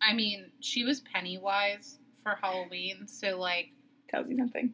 [0.00, 3.70] I mean, she was Pennywise for Halloween, so like
[4.08, 4.72] Tells you something.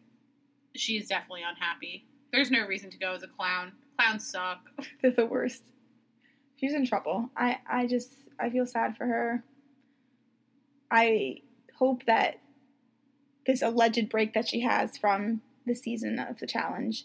[0.76, 2.06] she's definitely unhappy.
[2.34, 3.72] There's no reason to go as a clown.
[3.96, 4.68] Clowns suck.
[5.02, 5.62] They're the worst.
[6.56, 7.30] she's in trouble.
[7.36, 8.10] I I just
[8.40, 9.44] I feel sad for her.
[10.90, 11.42] I
[11.78, 12.40] hope that
[13.46, 17.04] this alleged break that she has from the season of the challenge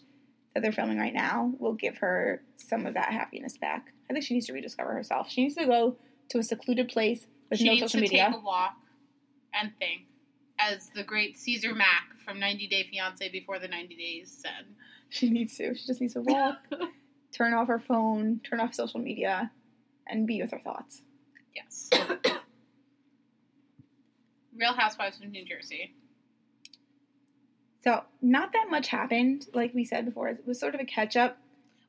[0.54, 3.92] that they're filming right now will give her some of that happiness back.
[4.08, 5.30] I think she needs to rediscover herself.
[5.30, 5.96] She needs to go
[6.30, 8.26] to a secluded place with she no needs social to media.
[8.26, 8.74] take a walk
[9.54, 10.02] and think,
[10.58, 14.66] as the great Caesar Mack from 90 Day Fiance before the 90 days said.
[15.12, 15.74] She needs to.
[15.74, 16.58] She just needs to walk,
[17.32, 19.50] turn off her phone, turn off social media,
[20.06, 21.02] and be with her thoughts.
[21.54, 21.90] Yes.
[24.56, 25.94] Real Housewives of New Jersey.
[27.82, 30.28] So not that much happened, like we said before.
[30.28, 31.38] It was sort of a catch up.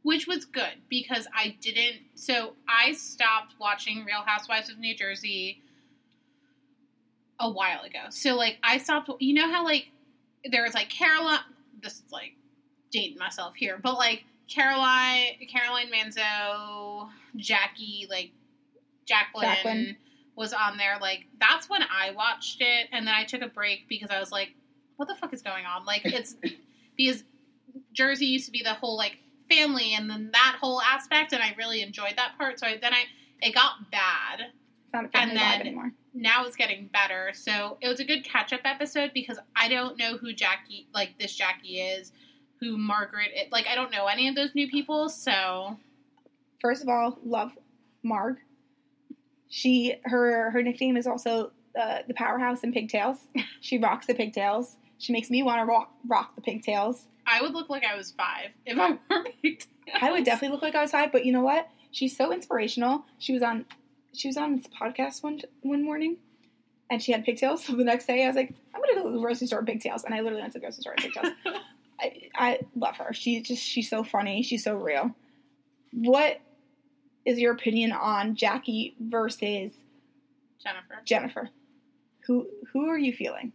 [0.04, 1.98] which was good because I didn't.
[2.16, 5.62] So I stopped watching Real Housewives of New Jersey
[7.40, 8.06] a while ago.
[8.10, 9.10] So like I stopped.
[9.20, 9.90] You know how like
[10.50, 11.42] there was like Caroline.
[11.84, 12.34] This is like
[12.92, 18.32] dating myself here, but like Caroline, Caroline Manzo, Jackie, like
[19.06, 19.48] Jacqueline.
[19.56, 19.98] Jacqueline.
[20.38, 23.88] Was on there like that's when I watched it, and then I took a break
[23.90, 24.56] because I was like,
[24.96, 26.36] "What the fuck is going on?" Like it's
[26.98, 27.24] because
[27.94, 29.18] Jersey used to be the whole like
[29.50, 32.60] family and then that whole aspect and I really enjoyed that part.
[32.60, 33.04] So I, then I
[33.42, 34.40] it got bad.
[34.86, 35.92] It's not And then- anymore.
[36.14, 37.32] Now it's getting better.
[37.34, 41.20] So it was a good catch up episode because I don't know who Jackie like
[41.20, 42.14] this Jackie is,
[42.62, 43.52] who Margaret is.
[43.52, 45.10] like I don't know any of those new people.
[45.10, 45.78] So
[46.62, 47.52] First of all, love
[48.04, 48.38] Marg.
[49.50, 53.18] She her her nickname is also uh, the powerhouse in pigtails.
[53.62, 54.76] She rocks the pigtails.
[54.98, 57.06] She makes me want to rock rock the pigtails.
[57.28, 59.64] I would look like I was five if I were big.
[60.00, 61.70] I would definitely look like I was five, but you know what?
[61.92, 63.06] She's so inspirational.
[63.20, 63.66] She was on
[64.14, 66.18] she was on this podcast one one morning,
[66.90, 67.64] and she had pigtails.
[67.66, 70.04] So the next day, I was like, I'm gonna go to the grocery store pigtails,
[70.04, 71.28] and I literally went to the grocery store pigtails.
[72.02, 73.14] I, I love her.
[73.14, 74.44] She's just she's so funny.
[74.44, 75.12] She's so real.
[75.92, 76.42] What
[77.26, 79.72] is your opinion on Jackie versus
[80.62, 81.02] Jennifer.
[81.06, 81.50] Jennifer?
[82.28, 83.54] Who who are you feeling?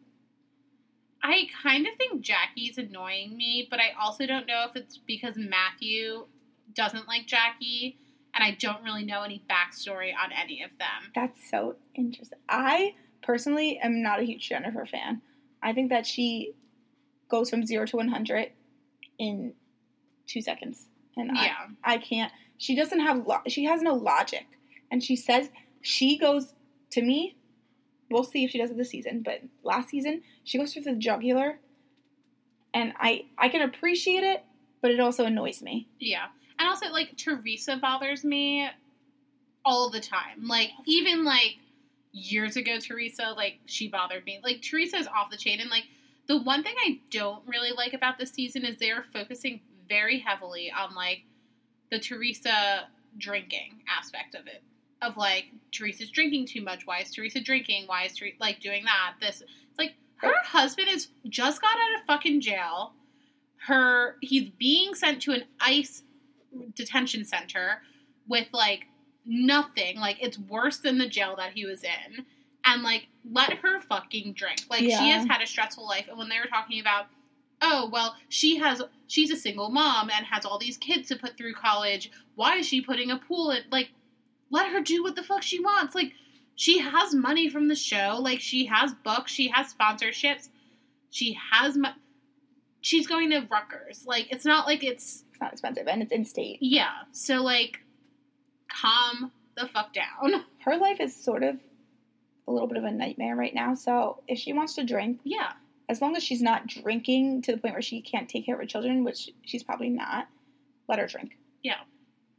[1.23, 5.35] I kind of think Jackie's annoying me, but I also don't know if it's because
[5.37, 6.27] Matthew
[6.73, 7.99] doesn't like Jackie,
[8.35, 11.11] and I don't really know any backstory on any of them.
[11.15, 12.39] That's so interesting.
[12.49, 15.21] I personally am not a huge Jennifer fan.
[15.63, 16.55] I think that she
[17.29, 18.53] goes from zero to one hundred
[19.19, 19.55] in
[20.27, 22.33] two seconds, and I, Yeah, I can't.
[22.59, 23.27] She doesn't have.
[23.27, 24.47] Lo- she has no logic,
[24.91, 25.51] and she says
[25.81, 26.55] she goes
[26.91, 27.37] to me.
[28.11, 30.93] We'll see if she does it this season, but last season she goes for the
[30.95, 31.59] jugular,
[32.73, 34.45] and I I can appreciate it,
[34.81, 35.89] but it also annoys me.
[35.99, 36.27] yeah,
[36.59, 38.69] and also like Teresa bothers me
[39.65, 40.47] all the time.
[40.47, 41.57] Like even like
[42.13, 44.39] years ago, Teresa like she bothered me.
[44.43, 45.85] Like Teresa's off the chain, and like
[46.29, 50.73] the one thing I don't really like about this season is they're focusing very heavily
[50.77, 51.23] on like
[51.91, 54.63] the Teresa drinking aspect of it.
[55.03, 56.87] Of like Teresa's drinking too much.
[56.87, 57.85] Why is Teresa drinking?
[57.87, 59.15] Why is Teresa like doing that?
[59.21, 62.95] This it's like her husband is just got out of fucking jail.
[63.59, 66.03] Her he's being sent to an ICE
[66.75, 67.83] detention center
[68.27, 68.87] with like
[69.27, 69.99] nothing.
[69.99, 72.25] Like it's worse than the jail that he was in.
[72.67, 74.61] And like let her fucking drink.
[74.69, 76.07] Like she has had a stressful life.
[76.09, 77.07] And when they were talking about,
[77.63, 81.37] oh well, she has she's a single mom and has all these kids to put
[81.37, 82.11] through college.
[82.35, 83.63] Why is she putting a pool in?
[83.71, 83.91] Like
[84.51, 85.95] let her do what the fuck she wants.
[85.95, 86.13] Like
[86.55, 88.19] she has money from the show.
[88.21, 89.31] Like she has books.
[89.31, 90.49] She has sponsorships.
[91.11, 91.77] She has.
[91.77, 91.91] Mo-
[92.81, 94.05] she's going to Rutgers.
[94.07, 96.59] Like it's not like it's It's not expensive, and it's in state.
[96.61, 96.91] yeah.
[97.13, 97.81] So like,
[98.69, 100.45] calm the fuck down.
[100.65, 101.57] Her life is sort of
[102.49, 103.75] a little bit of a nightmare right now.
[103.75, 105.53] So if she wants to drink, Yeah.
[105.89, 108.61] as long as she's not drinking to the point where she can't take care of
[108.61, 110.29] her children, which she's probably not,
[110.89, 111.37] let her drink.
[111.63, 111.81] Yeah.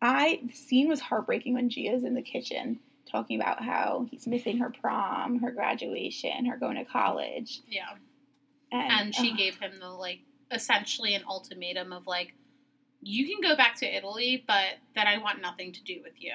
[0.02, 2.80] I the scene was heartbreaking when Gia's in the kitchen
[3.10, 7.96] talking about how he's missing her prom, her graduation, her going to college, Yeah.
[8.72, 10.20] and, And she ugh, gave him the like
[10.52, 12.34] essentially an ultimatum of like,
[13.02, 16.34] you can go back to Italy, but then I want nothing to do with you.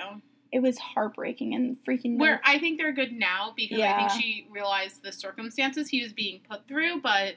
[0.53, 2.19] It was heartbreaking and freaking.
[2.19, 6.13] Where I think they're good now because I think she realized the circumstances he was
[6.13, 7.35] being put through, but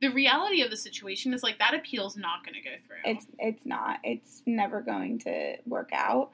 [0.00, 2.98] the reality of the situation is like that appeal's not going to go through.
[3.04, 3.98] It's it's not.
[4.04, 6.30] It's never going to work out.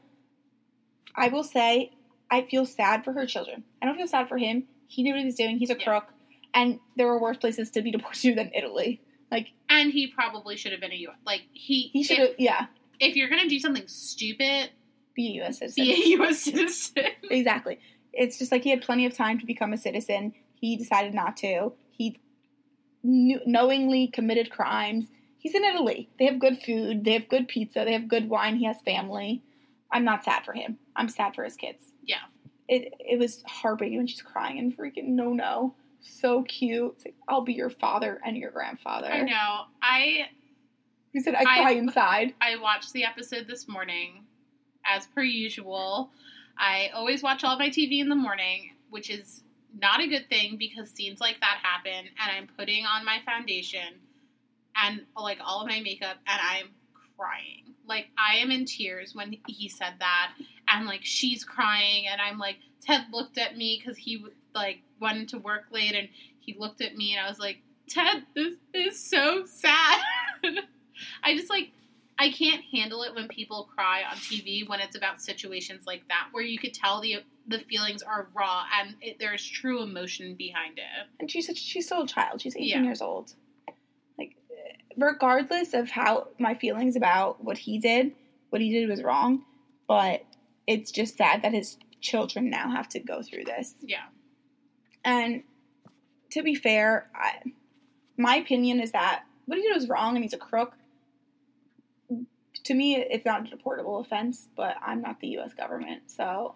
[1.17, 1.93] I will say
[2.31, 3.65] I feel sad for her children.
[3.81, 4.65] I don't feel sad for him.
[4.89, 5.59] He knew what he was doing.
[5.59, 5.85] He's a Yeah.
[5.85, 6.13] crook,
[6.53, 9.01] and there were worse places to be deported to than Italy.
[9.31, 11.11] Like and he probably should have been a U.
[11.25, 12.31] Like he, he should have.
[12.39, 12.67] Yeah,
[13.01, 14.71] if you're going to do something stupid,
[15.15, 15.59] be a U.S.
[15.59, 15.85] citizen.
[15.85, 16.39] be a U.S.
[16.41, 17.05] citizen.
[17.31, 17.79] exactly.
[18.13, 20.35] It's just like he had plenty of time to become a citizen.
[20.55, 21.73] He decided not to.
[21.91, 22.21] He
[23.03, 25.07] knew, knowingly committed crimes.
[25.39, 26.09] He's in Italy.
[26.19, 27.05] They have good food.
[27.05, 27.83] They have good pizza.
[27.85, 28.57] They have good wine.
[28.57, 29.43] He has family.
[29.91, 30.79] I'm not sad for him.
[30.95, 31.85] I'm sad for his kids.
[32.05, 32.17] Yeah.
[32.69, 35.75] It it was heartbreaking when she's crying and freaking no no.
[36.01, 36.93] So cute.
[36.97, 39.09] It's like, I'll be your father and your grandfather.
[39.09, 39.63] I know.
[39.83, 40.29] I
[41.13, 42.35] He said, I I- cry inside.
[42.41, 44.25] I watched the episode this morning,
[44.85, 46.11] as per usual.
[46.59, 49.43] I always watch all my TV in the morning, which is
[49.81, 54.01] not a good thing because scenes like that happen, and I'm putting on my foundation
[54.77, 56.69] and like all of my makeup, and I'm
[57.17, 57.75] crying.
[57.87, 60.33] Like I am in tears when he said that,
[60.69, 64.25] and like she's crying, and I'm like Ted looked at me because he
[64.55, 66.09] like went to work late, and
[66.41, 67.59] he looked at me, and I was like,
[67.89, 70.01] Ted, this is so sad.
[71.23, 71.71] I just like
[72.23, 76.29] I can't handle it when people cry on TV when it's about situations like that
[76.33, 77.17] where you could tell the
[77.49, 81.09] the feelings are raw and it, there's true emotion behind it.
[81.19, 82.41] And she's such, she's still a child.
[82.41, 82.83] She's 18 Yeah.
[82.85, 83.35] years old.
[84.17, 84.37] Like,
[84.97, 88.13] regardless of how my feelings about what he did,
[88.51, 89.45] what he did was wrong.
[89.89, 90.25] But
[90.69, 93.75] it's just sad that his children now have to go through this.
[93.83, 94.05] Yeah.
[95.05, 95.43] And
[96.31, 97.41] to be fair, I,
[98.17, 100.75] my opinion is that what he did was wrong and he's a crook.
[102.65, 105.53] To me, it's not a deportable offense, but I'm not the U.S.
[105.55, 106.55] government, so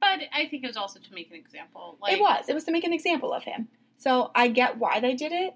[0.00, 1.96] But I think it was also to make an example.
[2.00, 2.48] Like it was.
[2.48, 3.68] It was to make an example of him.
[3.98, 5.54] So I get why they did it,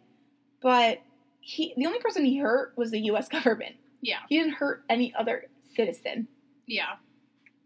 [0.63, 1.01] but
[1.41, 3.29] he the only person he hurt was the U.S.
[3.37, 3.77] government.
[4.01, 4.21] Yeah.
[4.29, 6.29] He didn't hurt any other citizen.
[6.67, 6.97] Yeah.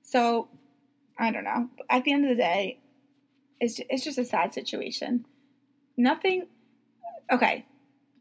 [0.02, 0.48] So
[1.18, 1.68] I don't know.
[1.88, 2.80] At the end of the day,
[3.60, 5.26] it's just, it's just a sad situation.
[5.96, 6.46] Nothing.
[7.30, 7.64] Okay,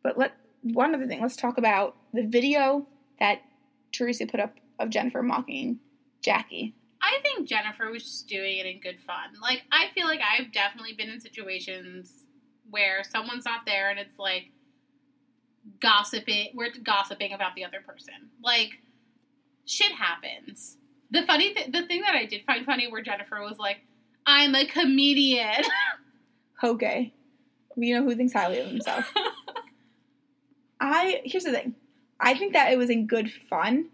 [0.04, 1.22] but let one other thing.
[1.22, 2.88] Let's talk about the video
[3.20, 3.40] that
[3.94, 5.80] Teresa put up of Jennifer mocking
[6.22, 6.76] Jackie.
[7.02, 9.40] I think Jennifer was just doing it in good fun.
[9.42, 12.26] Like I feel like I've definitely been in situations
[12.70, 14.52] where someone's not there and it's like
[15.82, 18.14] gossiping we're gossiping about the other person.
[18.44, 18.82] Like
[19.66, 20.78] shit happens.
[21.12, 23.78] The funny th- the thing that I did find funny where Jennifer was like,
[24.26, 25.64] "I'm a comedian."
[26.64, 27.14] okay.
[27.76, 29.12] You know who thinks highly of himself.
[30.80, 31.76] I here's the thing.
[32.24, 33.90] I think that it was in good fun.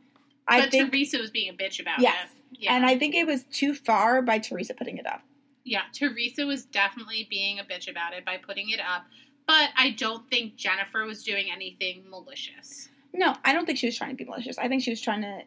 [0.47, 2.15] I but think Teresa was being a bitch about Yes.
[2.25, 2.59] it.
[2.61, 2.75] Yeah.
[2.75, 5.21] and I think it was too far by Teresa putting it up.
[5.63, 9.05] Yeah, Teresa was definitely being a bitch about it by putting it up,
[9.45, 12.89] but I don't think Jennifer was doing anything malicious.
[13.13, 14.57] No, I don't think she was trying to be malicious.
[14.57, 15.41] I think she was trying to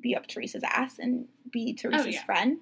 [0.00, 2.24] be up Teresa's ass and be Teresa's Oh, yeah.
[2.24, 2.58] friend.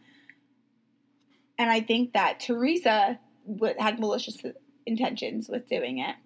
[1.59, 4.39] And I think that Teresa w- had malicious
[4.87, 6.17] intentions with doing it.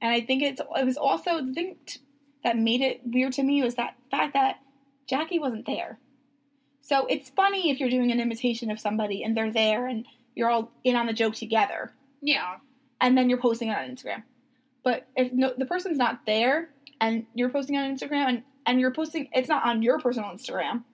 [0.00, 2.00] And I think it's it was also the thing t-
[2.44, 4.60] that made it weird to me was that fact that
[5.08, 5.98] Jackie wasn't there.
[6.80, 10.48] So it's funny if you're doing an imitation of somebody and they're there and you're
[10.48, 11.92] all in on the joke together
[12.22, 12.56] Yeah,
[13.00, 14.22] and then you're posting it on Instagram.
[14.84, 16.70] But if no, the person's not there
[17.00, 20.84] and you're posting on Instagram and, and you're posting, it's not on your personal Instagram,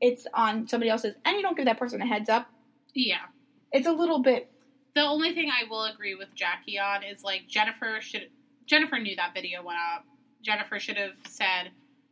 [0.00, 2.48] it's on somebody else's, and you don't give that person a heads up,
[2.94, 3.26] yeah.
[3.72, 4.50] it's a little bit,
[4.96, 8.30] The only thing I will agree with Jackie on is like Jennifer should
[8.64, 10.06] Jennifer knew that video went up.
[10.42, 11.70] Jennifer should have said,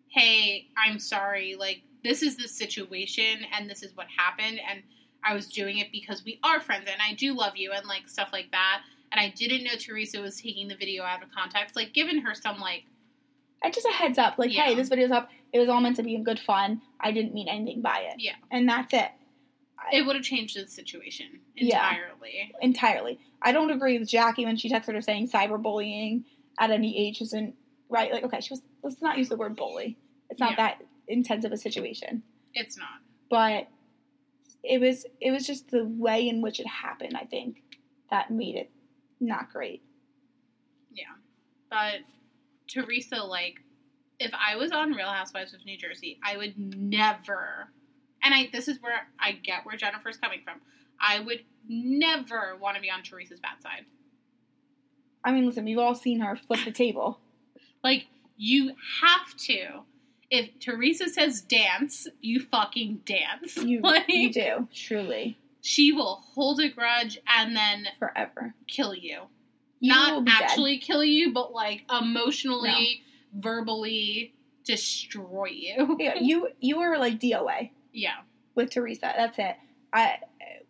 [0.08, 1.56] "Hey, I'm sorry.
[1.58, 4.82] Like this is the situation and this is what happened and
[5.24, 8.06] I was doing it because we are friends and I do love you and like
[8.06, 8.82] stuff like that."
[9.12, 11.76] And I didn't know Teresa was taking the video out of context.
[11.76, 12.84] Like giving her some like
[13.62, 16.02] and just a heads up, like, hey, this video's up, it was all meant to
[16.02, 18.16] be in good fun, I didn't mean anything by it.
[18.18, 18.34] Yeah.
[18.50, 19.10] And that's it.
[19.92, 21.88] It would have changed the situation Yeah.
[21.90, 22.52] entirely.
[22.60, 23.18] Entirely.
[23.42, 26.24] I don't agree with Jackie when she texted her saying cyberbullying
[26.58, 27.54] at any age isn't
[27.88, 28.12] right.
[28.12, 29.98] Like, okay, she was, let's not use the word bully.
[30.30, 30.56] It's not Yeah.
[30.56, 32.22] that intense of a situation.
[32.54, 33.00] It's not.
[33.30, 33.68] but
[34.62, 37.62] it was it was just the way in which it happened i think
[38.10, 38.70] that made it
[39.20, 39.82] not great
[40.92, 41.04] Yeah,
[41.68, 42.00] But
[42.68, 43.60] Teresa, like,
[44.18, 47.68] if I was on Real Housewives of New Jersey, I would never,
[48.24, 50.60] and I this is where I get where Jennifer's coming from.
[51.00, 53.86] I would never want to be on Teresa's bad side.
[55.24, 57.18] i mean listen we've all seen her flip the table
[57.82, 58.06] Like,
[58.36, 59.82] you have to.
[60.30, 63.56] If Teresa says dance, you fucking dance.
[63.58, 69.22] you like, you do truly She will hold a grudge and then forever kill you.
[69.80, 70.42] You Not be dead.
[70.42, 73.02] actually kill you, but like emotionally,
[73.32, 74.32] verbally
[74.64, 75.96] destroy you.
[76.00, 78.16] yeah, you you are like doa Yeah.
[78.54, 79.56] with teresa that's it
[79.92, 80.16] i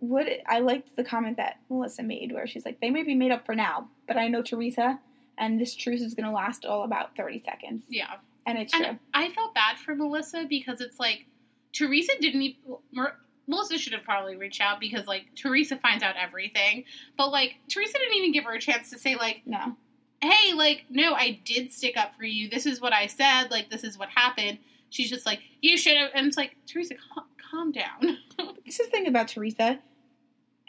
[0.01, 3.31] would i liked the comment that melissa made where she's like they may be made
[3.33, 5.01] up for now but i know teresa
[5.39, 8.15] and this truce is going to last all about 30 seconds Yeah.
[8.47, 11.27] and it's true And I felt bad for Melissa because it's like
[11.73, 12.77] Teresa didn't even.
[12.93, 13.17] Mer-
[13.49, 16.85] Melissa should have probably reached out because like Teresa finds out everything,
[17.19, 19.75] but like Teresa didn't even give her a chance to say like, no
[20.23, 22.49] hey, like, no, I did stick up for you.
[22.49, 23.51] This is what I said.
[23.51, 24.57] Like, this is what happened.
[24.95, 26.11] She's just like, you should have.
[26.15, 28.19] And it's like, Teresa, calm, calm down.
[28.65, 29.79] This is the thing about Teresa,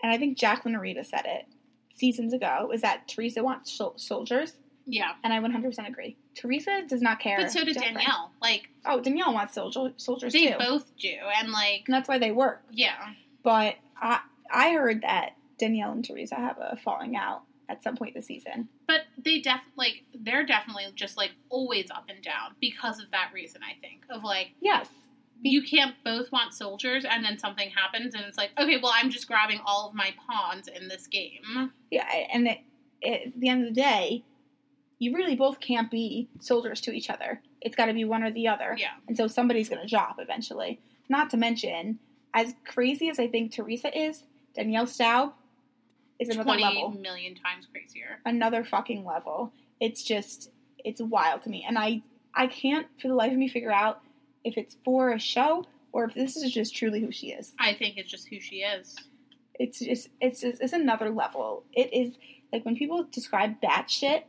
[0.03, 1.45] and I think Jacqueline Laurita said it
[1.95, 5.11] seasons ago, is that Teresa wants sol- soldiers, yeah.
[5.23, 6.17] and I 100% agree.
[6.35, 7.37] Teresa does not care.
[7.39, 7.79] But so did to.
[7.79, 8.31] Danielle.
[8.41, 10.55] Like, Oh, Danielle wants soldier, soldiers they too.
[10.59, 11.13] They both do.
[11.39, 12.63] And, like, and that's why they work.
[12.71, 13.13] yeah.
[13.43, 14.19] But I,
[14.51, 18.69] I heard that Danielle and Teresa have a falling out at some point this season.
[18.87, 23.31] But they def like they're definitely just like always up and down because of that
[23.33, 23.61] reason.
[23.63, 24.89] I think of like Yes.
[25.41, 29.09] you can't both want soldiers and then something happens and it's like okay, well I'm
[29.09, 31.71] just grabbing all of my pawns in this game.
[31.91, 32.59] Yeah, and it,
[33.01, 34.23] it, at the end of the day,
[34.99, 37.41] you really both can't be soldiers to each other.
[37.61, 38.75] It's got to be one or the other.
[38.79, 40.79] Yeah, And so somebody's going to drop eventually.
[41.09, 41.99] Not to mention,
[42.33, 44.23] as crazy as I think Teresa is,
[44.55, 45.33] Danielle Staub
[46.19, 46.91] is another level.
[46.91, 48.19] million times crazier.
[48.25, 49.51] Another fucking level.
[49.79, 50.51] It's just,
[50.83, 51.65] it's wild to me.
[51.67, 52.01] And I,
[52.33, 54.01] I can't for the life of me figure out
[54.43, 57.53] if it's for a show or if this is just truly who she is.
[57.59, 58.95] I think it's just who she is.
[59.55, 61.63] It's just, it's just, it's another level.
[61.73, 62.15] It is,
[62.51, 64.23] like when people describe batshit,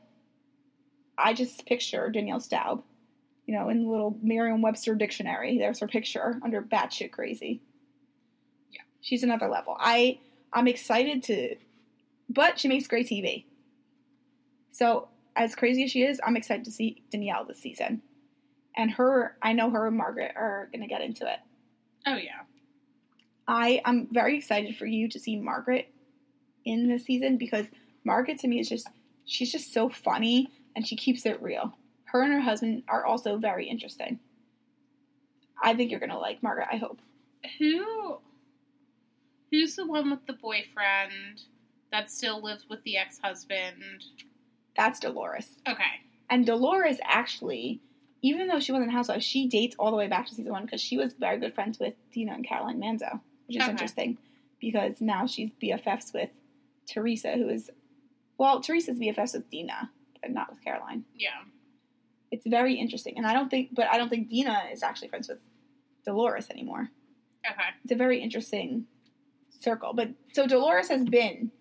[1.19, 2.83] I just picture Danielle Staub.
[3.47, 7.61] You know, in the little Merriam-Webster dictionary, there's her picture under batshit crazy.
[8.73, 8.81] Yeah.
[9.07, 9.77] she's another level.
[9.79, 10.19] I
[10.53, 11.57] I'm excited to,
[12.37, 13.47] but she makes great TV.
[14.71, 18.03] So as crazy as she is, I'm excited to see Danielle this season,
[18.77, 19.37] and her.
[19.43, 21.39] I know her and Margaret are gonna get into it.
[22.07, 22.43] Oh yeah.
[23.49, 25.89] I I'm very excited for you to see Margaret
[26.65, 27.67] in this season because
[28.05, 28.89] Margaret to me is just
[29.25, 31.73] she's just so funny and she keeps it real.
[32.05, 34.21] Her and her husband are also very interesting.
[35.63, 36.69] I think you're gonna like Margaret.
[36.71, 37.01] I hope.
[37.59, 38.19] Who
[39.51, 41.41] who's the one with the boyfriend
[41.97, 44.05] that still lives with the ex husband?
[44.77, 45.49] That's Dolores.
[45.67, 45.83] Okay.
[46.29, 47.81] And Dolores actually,
[48.23, 50.65] even though she wasn't a housewife, she dates all the way back to season one
[50.65, 53.71] because she was very good friends with Dina and Caroline Manzo, which is Okay.
[53.71, 54.19] interesting
[54.61, 56.31] because now she's BFFs with
[56.87, 57.71] Teresa, who is,
[58.39, 59.91] well, Teresa's BFFs with Dina,
[60.21, 61.05] but not with Caroline.
[61.15, 61.31] Yeah.
[62.31, 65.29] It's very interesting, and I don't think, but I don't think Dina is actually friends
[65.29, 65.39] with
[66.05, 66.91] Dolores anymore.
[67.49, 67.69] Okay.
[67.85, 68.87] It's a very interesting
[69.61, 69.93] circle.
[69.95, 71.53] But so Dolores has been,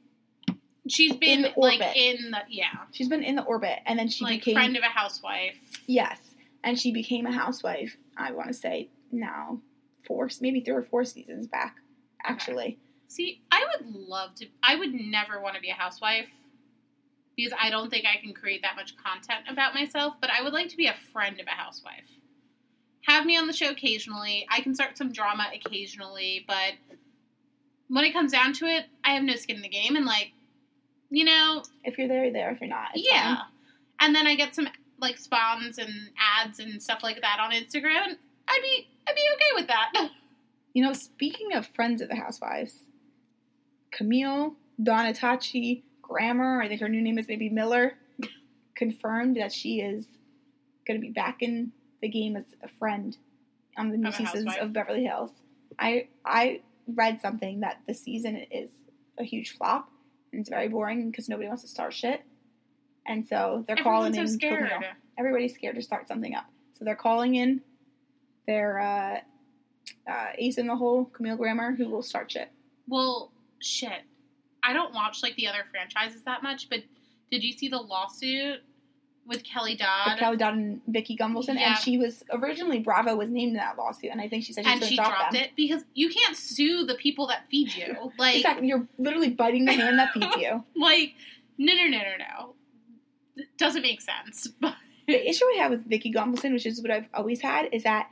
[0.88, 1.95] She's been In like orbit.
[1.95, 2.65] in the yeah.
[2.91, 5.55] she's been in the orbit, and then she like became friend of a housewife.
[5.88, 6.19] Yes,
[6.63, 7.97] and she became a housewife.
[8.17, 9.59] I want to say now
[10.05, 11.77] four, maybe three or four seasons back.
[12.23, 12.77] Actually,
[13.07, 14.47] See, I would love to.
[14.63, 16.29] I would never want to be a housewife
[17.36, 20.15] because I don't think I can create that much content about myself.
[20.21, 22.05] But I would like to be a friend of a housewife.
[23.07, 24.47] Have me on the show occasionally.
[24.49, 26.73] I can start some drama occasionally, but
[27.88, 29.95] when it comes down to it, I have no skin in the game.
[29.95, 30.31] And like,
[31.10, 32.51] you know, if you're there, you're there.
[32.51, 33.36] If you're not, yeah.
[33.36, 33.45] fine.
[33.99, 34.68] And then I get some
[34.99, 38.08] like spawns and ads and stuff like that on Instagram.
[38.08, 40.10] And I'd be I'd be okay with that.
[40.74, 42.84] You know, speaking of friends of the housewives,
[43.91, 47.93] Camille, Donatacci, Grammer, I think her new name is maybe Miller,
[48.76, 50.06] confirmed that she is
[50.86, 53.16] going to be back in the game as a friend
[53.78, 54.62] on the new seasons housewife.
[54.62, 55.32] of Beverly Hills.
[55.80, 56.60] I I
[56.93, 58.70] read something that the season is
[59.18, 59.89] a huge flop
[60.32, 62.21] and it's very boring because nobody wants to start shit.
[63.07, 64.71] And so they're calling Everyone's so in scared.
[64.71, 64.89] Camille.
[65.17, 66.45] Everybody's scared to start something up.
[66.73, 67.61] So they're calling in
[68.47, 69.19] their uh,
[70.09, 72.49] uh, ace in the hole, Camille Grammer, who will start shit.
[72.88, 74.03] Well, shit.
[74.63, 76.80] I don't watch like the other franchises that much, but
[77.32, 78.61] did you see the lawsuit
[79.26, 80.11] with Kelly Dodd?
[80.11, 81.69] With Kelly Dodd and Vicki Gunvalson, Yeah.
[81.71, 84.65] and she was originally Bravo was named in that lawsuit, and I think she said
[84.65, 85.41] she and she drop dropped them.
[85.43, 88.11] it because you can't sue the people that feed you.
[88.19, 90.63] Like, exactly, you're literally biting the hand that feeds you.
[90.76, 91.13] like,
[91.57, 92.55] no, no, no, no, no.
[93.38, 94.47] It doesn't make sense.
[94.61, 94.76] But
[95.07, 98.09] the issue I have with Vicki Gunvalson, which is what I've always had, is that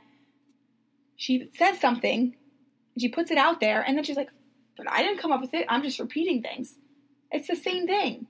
[1.16, 2.36] she says something,
[2.98, 4.30] she puts it out there, and then she's like,
[4.76, 5.66] "But I didn't come up with it.
[5.68, 6.76] I'm just repeating things."
[7.32, 8.26] It's the same thing.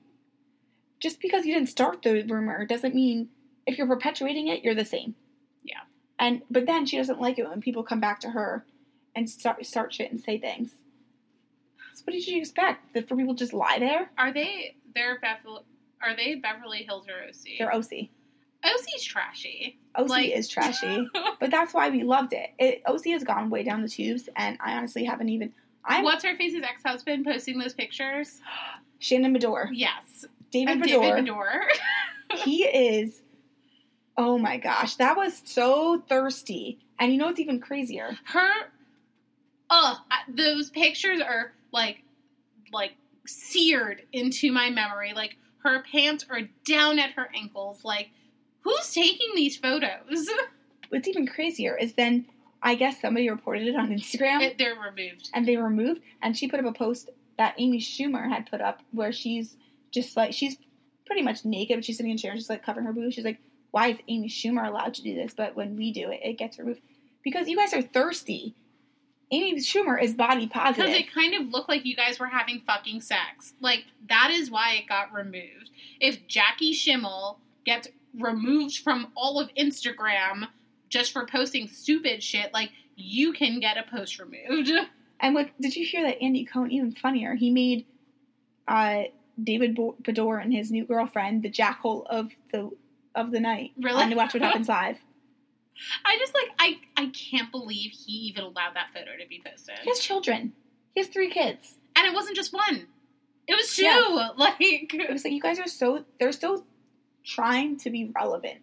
[1.01, 3.28] Just because you didn't start the rumor doesn't mean
[3.66, 5.14] if you're perpetuating it, you're the same.
[5.62, 5.80] Yeah.
[6.18, 8.64] And but then she doesn't like it when people come back to her
[9.14, 10.72] and start start shit and say things.
[11.95, 12.95] So what did you expect?
[12.95, 14.11] That for people just lie there?
[14.18, 14.76] are they?
[14.95, 15.62] They're Beverly.
[16.03, 17.59] Are they Beverly Hills or OC?
[17.59, 18.09] They're OC.
[18.64, 19.78] OC's trashy.
[19.95, 21.09] OC Like- is trashy.
[21.40, 22.51] But that's why we loved it.
[22.59, 22.82] it.
[22.86, 25.53] OC has gone way down the tubes, and I honestly haven't even.
[25.84, 28.40] I'm What's her face's ex husband posting those pictures?
[29.01, 30.24] Shannon Beador, Yes,
[30.55, 31.17] David Beador.
[31.17, 31.35] David
[32.45, 33.23] he is.
[34.17, 36.79] Oh my gosh, that was so thirsty.
[36.99, 38.17] And you know what's even crazier?
[38.27, 38.51] her
[39.71, 39.99] oh
[40.29, 42.03] those pictures are like
[42.73, 42.93] like
[43.27, 47.85] seared into my memory like Her pants are down at her ankles.
[47.85, 48.11] Like,
[48.61, 50.29] who's taking these photos?
[50.91, 52.27] What's even crazier is then
[52.63, 55.31] I guess somebody reported it on Instagram It- they're removed.
[55.35, 58.81] and they removed and she put up a post that Amy Schumer had put up
[58.93, 59.57] where she's
[59.95, 60.57] just like she's
[61.07, 63.14] pretty much naked, but she's sitting in a chair and she's like covering her boobs.
[63.14, 63.40] She's like,
[63.70, 65.34] Why is Amy Schumer allowed to do this?
[65.34, 66.80] But when we do it, it gets removed.
[67.22, 68.55] Because you guys are thirsty.
[69.30, 70.86] Amy Schumer is body positive.
[70.86, 73.55] Because it kind of looked like you guys were having fucking sex.
[73.61, 75.70] Like, that is why it got removed.
[75.99, 77.88] If Jackie Schimmel gets
[78.18, 80.49] removed from all of Instagram
[80.90, 84.70] just for posting stupid shit, like, you can get a post removed.
[85.20, 86.70] And what did you hear that Andy Cohen?
[86.70, 87.86] Even funnier, he made
[88.68, 89.05] uh,
[89.43, 92.70] David Beador and his new girlfriend the jackal of the
[93.14, 94.03] of the night Really?
[94.03, 94.99] on to Watch What Happens Live.
[96.05, 99.74] I just, like, I, I can't believe he even allowed that photo to be posted.
[99.82, 100.53] He has children.
[100.95, 101.78] He has three kids.
[101.97, 102.87] And it wasn't just one.
[103.49, 103.82] It was two.
[103.82, 104.30] Yes.
[104.37, 106.64] Like, It was like you guys are so they're still
[107.24, 108.61] trying to be relevant,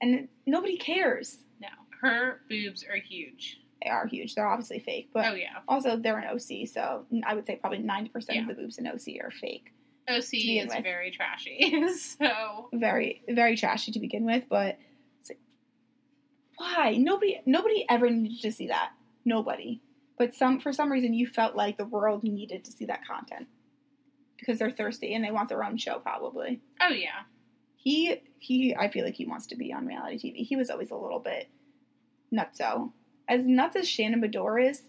[0.00, 1.38] and nobody cares.
[1.60, 1.68] no.
[2.00, 3.60] Her boobs are huge.
[3.82, 4.34] They are huge.
[4.34, 5.58] They're obviously fake, but oh, yeah.
[5.68, 8.42] also they're an OC, so I would say probably ninety percent Yeah.
[8.42, 9.72] of the boobs in OC are fake.
[10.08, 10.82] OC is with.
[10.82, 11.88] very trashy.
[11.96, 14.78] so, Very very trashy to begin with, but
[15.20, 15.40] it's like,
[16.56, 18.90] why nobody nobody ever needed to see that.
[19.24, 19.80] Nobody,
[20.18, 23.48] but some for some reason you felt like the world needed to see that content
[24.38, 26.60] because they're thirsty and they want their own show probably.
[26.80, 27.22] oh, yeah.
[27.76, 30.46] he he I feel like he wants to be on reality TV.
[30.46, 31.48] He was always a little bit
[32.32, 32.92] nutso.
[33.28, 34.82] As nuts as Shannon Beador is,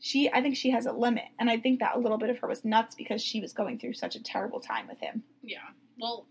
[0.00, 1.26] she I think she has a limit.
[1.38, 3.78] And I think that a little bit of her was nuts because she was going
[3.78, 5.22] through such a terrible time with him.
[5.42, 5.58] Yeah.
[6.00, 6.26] Well,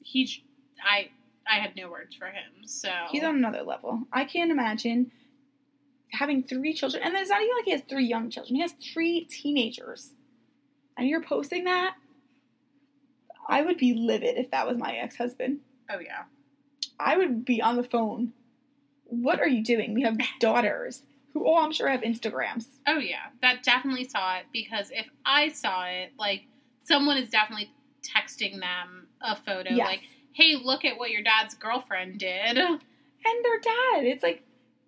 [0.00, 0.44] he,
[0.82, 1.10] I,
[1.46, 2.64] I had no words for him.
[2.64, 4.04] So He's on another level.
[4.12, 5.10] I can't imagine
[6.12, 8.54] having three children and it's not even like he has three young children.
[8.54, 10.12] He has three teenagers.
[10.96, 11.96] And you're posting that?
[13.48, 15.58] I would be livid if that was my ex-husband.
[15.90, 16.24] Oh yeah.
[17.00, 18.34] I would be on the phone.
[19.06, 19.94] What are you doing?
[19.94, 21.02] We have daughters
[21.32, 22.66] who, oh, I'm sure I have Instagrams.
[22.86, 23.26] Oh yeah.
[23.42, 26.42] That definitely saw it because if I saw it, like
[26.84, 27.70] someone is definitely
[28.02, 29.86] texting them a photo, Yes.
[29.86, 30.02] like,
[30.32, 34.04] "Hey, look at what your dad's girlfriend did." And their dad.
[34.06, 34.42] It's like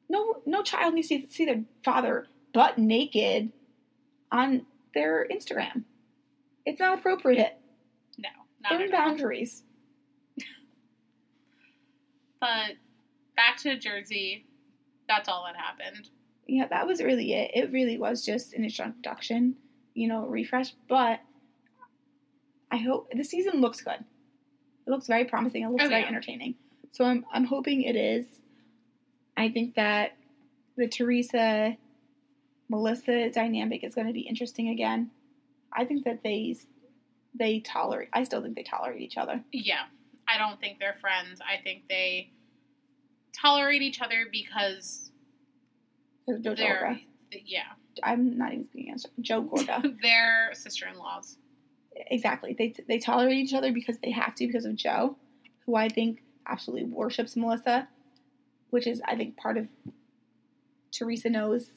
[0.09, 3.53] no, no child needs to see their father butt naked
[4.31, 4.65] on
[4.95, 5.85] their Instagram.
[6.65, 7.59] It's not appropriate.
[8.19, 8.29] No,
[8.63, 8.99] not Learn all.
[9.01, 9.63] boundaries.
[12.41, 12.73] But
[13.37, 14.47] back to Jersey.
[15.09, 16.09] That's all that happened.
[16.47, 17.51] Yeah, that was really it.
[17.55, 19.57] It really was just an introduction,
[19.95, 20.75] you know, refresh.
[20.89, 21.21] But
[22.71, 24.05] I hope the season looks good.
[24.87, 25.63] It looks very promising.
[25.63, 26.09] It looks Oh, very yeah.
[26.09, 26.55] entertaining.
[26.91, 28.27] So I'm I'm hoping it is.
[29.37, 30.17] I think that
[30.77, 31.77] the Teresa
[32.69, 35.11] Melissa dynamic is going to be interesting again.
[35.73, 36.57] I think that they
[37.35, 38.09] they tolerate.
[38.13, 39.43] I still think they tolerate each other.
[39.53, 39.85] Yeah.
[40.29, 41.41] I don't think they're friends.
[41.41, 42.31] I think they
[43.33, 45.11] tolerate each other because
[46.29, 47.01] Joe Gorga.
[47.45, 47.63] yeah.
[48.03, 49.97] I'm not even speaking against Joe Gorga.
[50.03, 51.37] they're sister-in-laws.
[52.11, 52.55] exactly.
[52.59, 55.17] They they tolerate each other because they have to because of Joe,
[55.67, 57.89] who I think absolutely worships Melissa,
[58.71, 59.69] which is I think part of
[60.91, 61.71] Teresa knows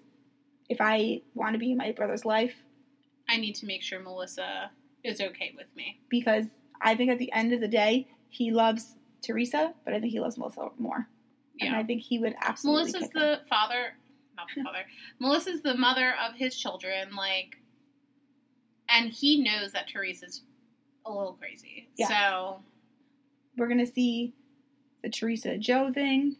[0.69, 2.55] if I want to be in my brother's life
[3.29, 4.69] I need to make sure Melissa
[5.03, 5.99] is okay with me.
[6.09, 6.45] because
[6.81, 10.19] I think at the end of the day he loves Teresa, but I think he
[10.19, 11.07] loves Melissa more,
[11.59, 11.79] and Yeah.
[11.79, 12.91] I think he would absolutely.
[12.91, 13.95] Melissa's the father,
[14.35, 14.85] not the father.
[15.19, 17.57] Melissa's the mother of his children, like,
[18.89, 20.41] and he knows that Teresa's
[21.05, 21.87] a little crazy.
[21.97, 22.09] Yes.
[22.09, 22.61] So
[23.57, 24.33] We're gonna see
[25.03, 26.37] the Teresa Joe thing.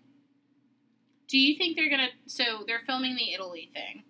[1.28, 2.10] Do you think they're gonna?
[2.26, 4.04] So they're filming the Italy thing.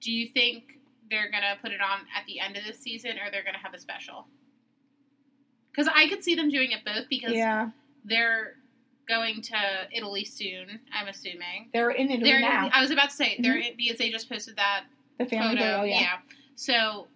[0.00, 0.78] Do you think
[1.10, 3.74] they're gonna put it on at the end of the season, or they're gonna have
[3.74, 4.26] a special?
[5.70, 7.70] Because I could see them doing it both because Yeah,
[8.04, 8.56] they're
[9.06, 9.56] going to
[9.92, 10.80] Italy soon.
[10.92, 11.70] I'm assuming.
[11.72, 12.40] they're in Italy They're.
[12.40, 12.70] now.
[12.72, 13.76] I was about to say they're mm-hmm.
[13.76, 14.84] because they just posted that
[15.18, 15.76] The family photo.
[15.76, 16.00] photo, yeah.
[16.00, 16.16] yeah.
[16.56, 17.08] So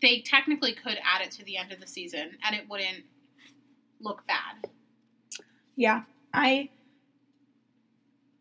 [0.00, 3.04] they technically could add it to the end of the season, and it wouldn't
[4.00, 4.70] look bad.
[5.76, 6.02] Yeah,
[6.34, 6.70] I.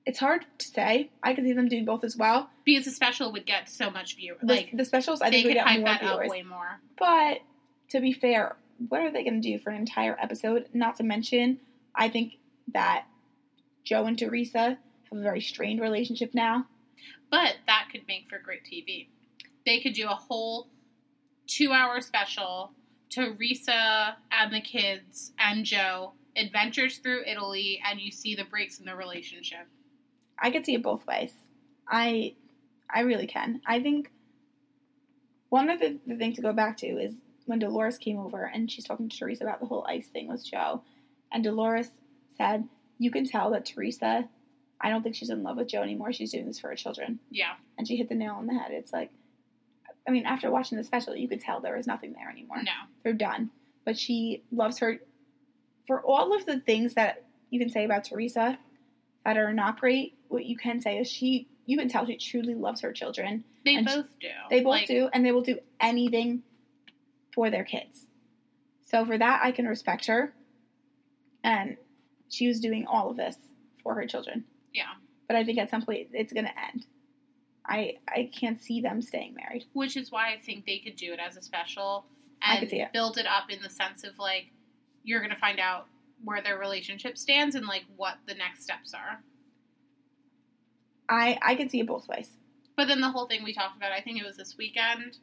[0.04, 1.12] It's hard to say.
[1.22, 2.50] I could see them doing both as well.
[2.66, 4.36] Because the special would get so much view.
[4.42, 6.30] The, Like the specials, I they think, we could get hype more that up viewers.
[6.32, 6.80] way more.
[6.98, 7.42] But
[7.92, 8.56] to be fair,
[8.90, 10.66] what are they going to do for an entire episode?
[10.74, 11.60] Not to mention,
[11.94, 12.40] I think
[12.74, 13.06] that
[13.84, 14.78] Joe and Teresa
[15.10, 16.68] have a very strained relationship now.
[17.30, 19.08] But that could make for great TV.
[19.66, 20.68] They could do a whole
[21.48, 22.72] two hour special.
[23.10, 28.86] Teresa and the kids and Joe adventures through Italy, and you see the breaks in
[28.86, 29.68] the relationship.
[30.40, 31.34] I could see it both ways.
[31.88, 32.36] I,
[32.90, 33.62] I really can.
[33.66, 34.12] I think
[35.50, 38.72] one of the, the things to go back to is when Dolores came over and
[38.72, 40.82] she's talking to Teresa about the whole ice thing with Joe,
[41.34, 41.90] and Dolores
[42.42, 42.68] said,
[42.98, 44.28] "You can tell that Teresa,
[44.80, 46.12] I don't think she's in love with Joe anymore.
[46.14, 47.54] She's doing this for her children." Yeah.
[47.78, 48.72] And she hit the nail on the head.
[48.72, 49.12] It's like,
[50.08, 52.64] I mean, after watching the special, you could tell there was nothing there anymore.
[52.64, 52.72] No.
[53.04, 53.52] They're done.
[53.86, 55.00] But she loves her
[55.88, 58.58] for all of the things that you can say about Teresa
[59.26, 60.16] that are not great.
[60.28, 63.44] What you can say is she, you can tell she truly loves her children.
[63.66, 64.28] They And both do.
[64.50, 66.44] They both Like, do, and they will do anything
[67.34, 68.06] for their kids.
[68.86, 70.34] So for that, I can respect her.
[71.44, 71.78] And
[72.32, 73.36] she was doing all of this
[73.84, 74.46] for her children.
[74.74, 74.94] Yeah.
[75.28, 76.86] But I think at some point it's going to end.
[77.66, 79.66] I I can't see them staying married.
[79.74, 82.06] Which is why I think they could do it as a special
[82.42, 82.92] and it.
[82.92, 84.48] build it up in the sense of like
[85.04, 85.88] you're going to find out
[86.24, 89.22] where their relationship stands and like what the next steps are.
[91.08, 92.32] I I could see it both ways.
[92.76, 95.18] But then the whole thing we talked about, I think it was this weekend,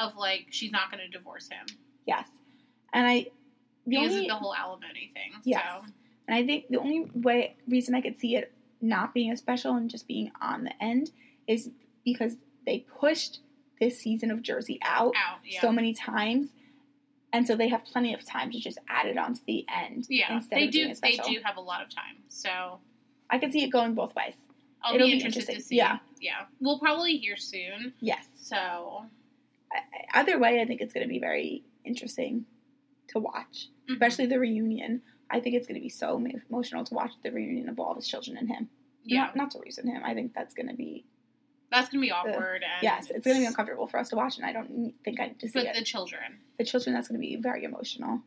[0.00, 1.66] of like she's not going to divorce him
[2.06, 2.26] Yes,
[2.92, 3.26] and I
[3.86, 5.32] the because only of the whole alimony thing.
[5.44, 5.62] Yes.
[5.66, 5.86] So
[6.26, 9.74] and I think the only way reason I could see it not being a special
[9.76, 11.10] and just being on the end
[11.46, 11.70] is
[12.04, 13.40] because they pushed
[13.80, 16.48] this season of Jersey out out, yeah, so many times,
[17.32, 20.06] and so they have plenty of time to just add it on to the end.
[20.08, 20.94] yeah, instead they of do.
[21.02, 22.78] They do have a lot of time, so
[23.30, 24.34] I could see it going both ways.
[24.84, 25.76] I'll It'll be be interested to see.
[25.76, 25.98] Yeah.
[26.20, 27.94] yeah, we'll probably hear soon.
[28.00, 28.26] Yes.
[28.36, 29.04] So
[30.14, 32.44] Either way, I think it's going to be very interesting
[33.08, 33.94] to watch, mhm.
[33.94, 35.02] especially the reunion.
[35.32, 37.96] I think it's going to be so emotional to watch the reunion of all of
[37.96, 38.68] his children and him.
[39.04, 40.02] yeah, Not, not to in him.
[40.04, 41.06] I think that's going to be
[41.70, 42.62] that's gonna be awkward.
[42.62, 45.18] and yes, it's going to be uncomfortable for us to watch, and I don't think
[45.18, 45.74] I need to see But it.
[45.76, 48.20] the children, the children, that's going to be very emotional,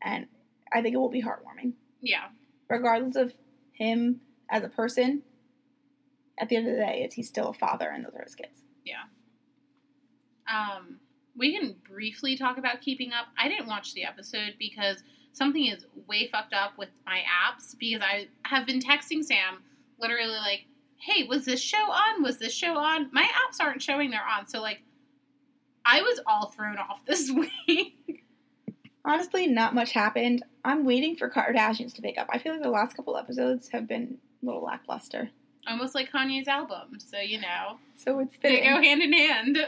[0.00, 0.28] and
[0.72, 2.28] I think it will be heartwarming, yeah,
[2.70, 3.34] regardless of
[3.72, 5.22] him as a person.
[6.38, 8.36] At the end of the day, it's he's still a father, and those are his
[8.36, 8.60] kids.
[8.84, 9.02] Yeah.
[10.48, 10.98] Um,
[11.36, 13.26] we can briefly talk about keeping up.
[13.38, 15.02] I didn't watch the episode because
[15.32, 19.62] something is way fucked up with my apps because I have been texting Sam
[19.98, 20.66] literally like,
[20.96, 22.22] "Hey, was this show on?
[22.22, 24.82] Was this show on?" My apps aren't showing they're on, so like,
[25.84, 28.24] I was all thrown off this week.
[29.04, 30.44] Honestly, not much happened.
[30.64, 32.28] I'm waiting for Kardashians to pick up.
[32.30, 35.30] I feel like the last couple episodes have been a little lackluster.
[35.66, 38.70] Almost like Kanye's album, so you know So it's they fitting.
[38.70, 39.58] go hand in hand.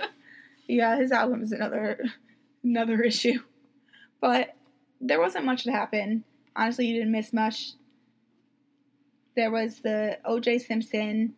[0.66, 2.02] Yeah, his album is another
[2.62, 3.40] another issue.
[4.18, 4.54] But
[5.00, 6.24] there wasn't much that happened.
[6.56, 7.72] Honestly, you didn't miss much.
[9.36, 11.34] There was the OJ Simpson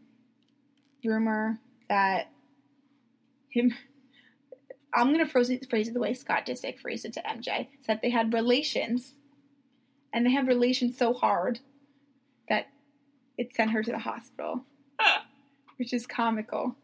[1.04, 2.30] rumor that
[3.48, 3.74] him
[4.94, 7.68] I'm gonna phrase it, phrase it the way Scott Disick phrased it to MJ.
[7.82, 9.14] Said they had relations
[10.12, 11.60] and they had relations so hard
[12.48, 12.68] that
[13.36, 14.64] it sent her to the hospital.
[15.76, 16.74] Which is comical.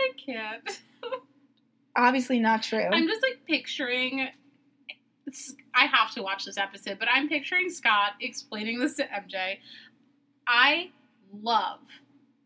[0.00, 0.80] I can't.
[1.96, 2.88] Obviously not true.
[2.90, 4.28] I'm just like picturing.
[5.26, 9.58] It's, I have to watch this episode, but I'm picturing Scott explaining this to MJ.
[10.46, 10.90] I
[11.42, 11.80] love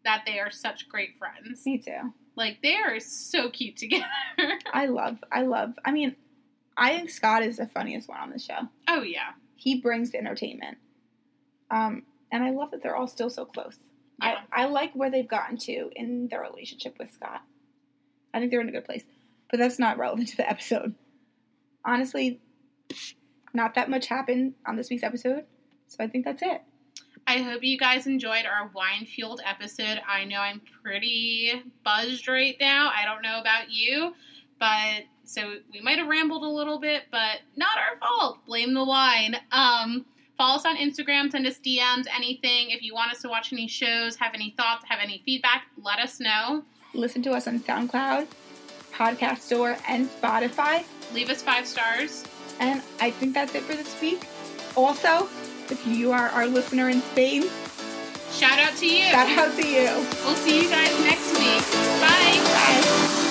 [0.05, 1.65] that they are such great friends.
[1.67, 2.15] Me too.
[2.37, 4.07] Like they are so cute together.
[4.73, 5.75] I love, I love.
[5.85, 6.17] I mean,
[6.77, 8.69] I think Scott is the funniest one on the show.
[8.89, 10.79] oh yeah, He brings the entertainment,
[11.71, 13.77] um, and I love that they're all still so close.
[14.23, 14.39] yeah.
[14.53, 17.43] I, I like where they've gotten to in their relationship with Scott.
[18.33, 19.05] I think they're in a good place,
[19.51, 20.95] but that's not relevant to the episode.
[21.85, 22.41] Honestly,
[23.53, 25.45] not that much happened on this week's episode,
[25.89, 26.63] so I think that's it.
[27.27, 30.01] I hope you guys enjoyed our wine fueled episode.
[30.09, 32.91] I know I'm pretty buzzed right now.
[32.97, 34.15] I don't know about you,
[34.59, 38.45] but so we might have rambled a little bit, but not our fault.
[38.47, 39.37] Blame the wine.
[39.53, 40.07] Um,
[40.37, 42.71] follow us on Instagram, send us DMs, anything.
[42.71, 45.99] If you want us to watch any shows, have any thoughts, have any feedback, let
[46.01, 46.65] us know.
[46.95, 48.27] Listen to us on SoundCloud,
[48.93, 50.85] Podcast Store, and Spotify.
[51.15, 52.25] Leave us five stars.
[52.61, 54.27] And I think that's it for this week.
[54.77, 55.29] Also,
[55.71, 57.45] if you are our listener in Spain,
[58.31, 59.05] shout out to you.
[59.07, 59.89] Shout out to you.
[60.25, 61.65] We'll see you guys next week.
[62.01, 62.39] Bye.
[62.45, 63.30] Bye.